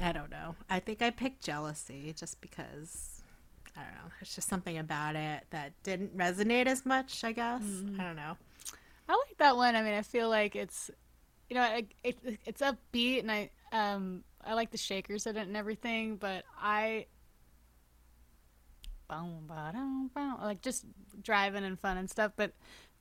[0.00, 0.54] I don't know.
[0.70, 3.22] I think I picked jealousy just because
[3.76, 4.12] I don't know.
[4.20, 7.24] It's just something about it that didn't resonate as much.
[7.24, 7.62] I guess
[7.98, 8.36] I don't know.
[9.08, 9.74] I like that one.
[9.74, 10.90] I mean, I feel like it's,
[11.50, 15.46] you know, it, it, it's upbeat, and I um I like the shakers in it
[15.46, 17.06] and everything, but I.
[19.12, 20.86] Boom, ba-dum, boom, like just
[21.22, 22.52] driving and fun and stuff, but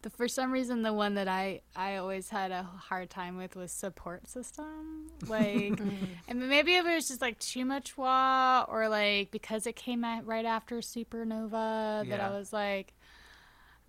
[0.01, 3.55] the for some reason the one that I I always had a hard time with
[3.55, 5.07] was support system.
[5.27, 5.45] Like,
[5.77, 6.07] mm.
[6.27, 10.25] and maybe it was just like too much wah, or like because it came out
[10.25, 12.93] right after Supernova that I was like.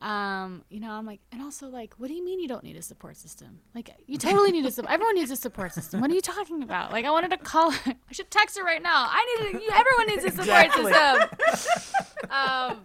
[0.02, 2.76] Um, you know, I'm like, and also like, what do you mean you don't need
[2.76, 3.60] a support system?
[3.74, 4.92] Like, you totally need a support.
[4.92, 6.00] Everyone needs a support system.
[6.00, 6.90] What are you talking about?
[6.90, 7.70] Like, I wanted to call.
[7.86, 9.06] I should text her right now.
[9.08, 9.54] I need.
[9.54, 11.90] A, you, everyone needs a support system.
[12.30, 12.80] Um,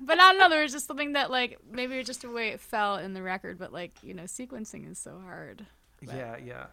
[0.00, 0.48] but I don't know.
[0.48, 3.14] There was just something that like maybe it was just the way it fell in
[3.14, 3.58] the record.
[3.58, 5.66] But like, you know, sequencing is so hard.
[6.00, 6.66] Yeah, yeah.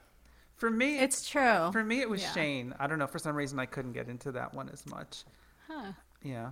[0.56, 1.72] For me, It's true.
[1.72, 2.32] For me, it was Yeah.
[2.34, 2.76] Shane.
[2.80, 3.08] I don't know.
[3.08, 5.24] For some reason, I couldn't get into that one as much.
[5.68, 5.94] Huh.
[6.22, 6.52] Yeah.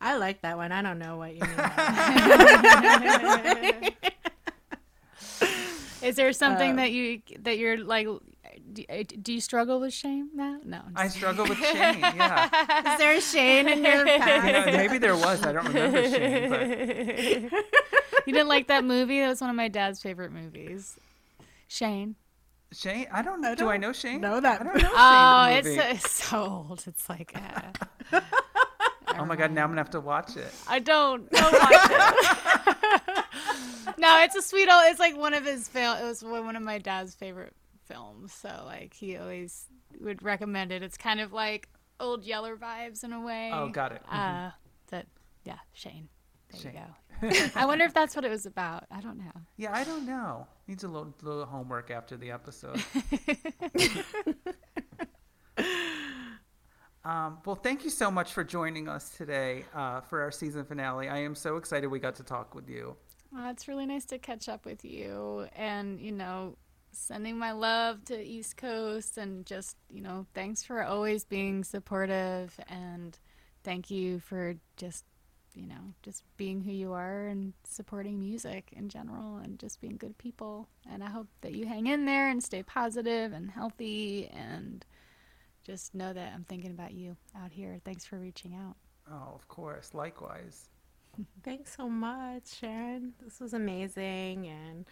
[0.00, 0.72] I like that one.
[0.72, 1.50] I don't know what you mean.
[6.02, 8.06] Is there something Um, that you that you're like?
[8.72, 10.58] Do, do you struggle with shame now?
[10.64, 10.78] No.
[10.86, 11.98] I'm I just- struggle with shame.
[12.00, 12.44] Yeah.
[12.92, 14.66] Is there a Shane in your You past?
[14.66, 15.42] know, maybe there was.
[15.44, 17.64] I don't remember Shane, but
[18.26, 19.20] you didn't like that movie?
[19.20, 20.98] That was one of my dad's favorite movies.
[21.68, 22.16] Shane.
[22.72, 23.06] Shane.
[23.12, 23.54] I don't know.
[23.54, 24.20] Do I know Shane?
[24.20, 24.90] know that I don't know.
[24.94, 25.80] Oh, Shane it's, movie.
[25.90, 26.82] it's so old.
[26.86, 27.34] It's like.
[28.12, 28.20] Uh,
[29.18, 29.52] oh my god!
[29.52, 30.52] Now I'm gonna have to watch it.
[30.68, 31.30] I don't.
[31.30, 33.24] Don't watch it.
[33.98, 34.82] no, it's a sweet old.
[34.86, 35.98] It's like one of his film.
[35.98, 37.54] It was one of my dad's favorite
[37.86, 38.32] films.
[38.32, 39.66] So like he always
[40.00, 40.82] would recommend it.
[40.82, 41.68] It's kind of like
[42.00, 43.50] old Yeller vibes in a way.
[43.52, 44.02] Oh, got it.
[44.10, 44.50] Uh,
[44.88, 45.06] that
[45.44, 46.08] yeah, Shane.
[46.50, 46.72] There Shane.
[46.72, 46.86] you go.
[47.54, 48.84] I wonder if that's what it was about.
[48.90, 49.32] I don't know.
[49.56, 50.46] Yeah, I don't know.
[50.68, 52.82] Needs a little, little homework after the episode.
[57.06, 61.08] um, well, thank you so much for joining us today uh, for our season finale.
[61.08, 62.96] I am so excited we got to talk with you.
[63.32, 66.56] Well, it's really nice to catch up with you and, you know,
[66.90, 72.58] sending my love to East Coast and just, you know, thanks for always being supportive
[72.68, 73.16] and
[73.62, 75.04] thank you for just,
[75.54, 79.96] you know, just being who you are and supporting music in general and just being
[79.96, 80.66] good people.
[80.90, 84.84] And I hope that you hang in there and stay positive and healthy and
[85.66, 87.80] just know that I'm thinking about you out here.
[87.84, 88.76] Thanks for reaching out.
[89.10, 89.94] Oh, of course.
[89.94, 90.68] Likewise.
[91.42, 93.14] Thanks so much, Sharon.
[93.22, 94.84] This was amazing and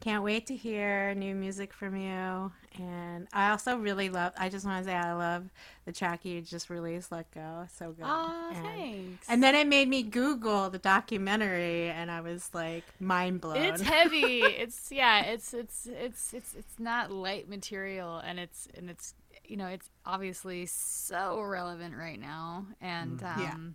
[0.00, 2.50] can't wait to hear new music from you.
[2.78, 5.44] And I also really love, I just want to say I love
[5.84, 7.66] the track you just released, Let Go.
[7.72, 8.04] So good.
[8.04, 9.26] Aw, and, thanks.
[9.28, 13.58] And then it made me Google the documentary and I was like mind blown.
[13.58, 14.40] It's heavy.
[14.42, 15.24] it's yeah.
[15.26, 19.14] It's it's it's it's it's not light material, and it's and it's
[19.52, 23.74] you know it's obviously so relevant right now, and um,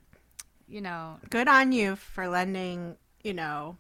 [0.68, 0.76] Yeah.
[0.76, 3.78] you know good on you for lending, you know,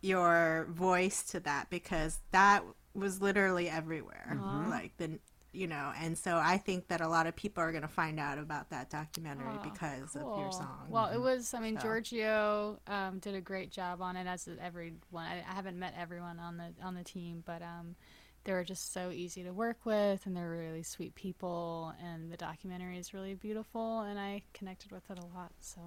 [0.00, 2.62] your voice to that because that
[2.94, 4.38] was literally everywhere.
[4.70, 5.18] Like the
[5.52, 8.18] you know, and so I think that a lot of people are going to find
[8.18, 10.86] out about that documentary because of your song.
[10.88, 11.52] Well, it was.
[11.52, 11.82] I mean, So.
[11.82, 14.96] Giorgio um, did a great job on it, as did everyone.
[15.14, 17.96] I, I haven't met everyone on the on the team, but um,
[18.44, 21.94] they were just so easy to work with, and they're really sweet people.
[22.02, 25.52] And the documentary is really beautiful, and I connected with it a lot.
[25.60, 25.80] So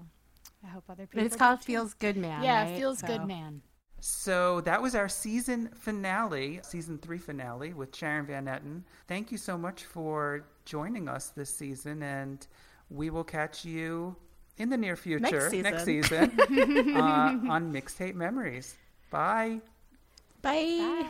[0.63, 1.21] I hope other people.
[1.21, 1.65] but it's do called too.
[1.65, 2.43] Feels Good Man.
[2.43, 2.77] Yeah, right?
[2.77, 3.61] feels good, man.
[4.01, 8.83] So that was our season finale, season three finale with Sharon Van Etten.
[9.07, 12.45] Thank you so much for joining us this season, and
[12.89, 14.15] we will catch you
[14.57, 18.75] in the near future, Next season, uh, on Mixtape Memories.
[19.09, 19.59] Bye.
[20.41, 21.09] Bye.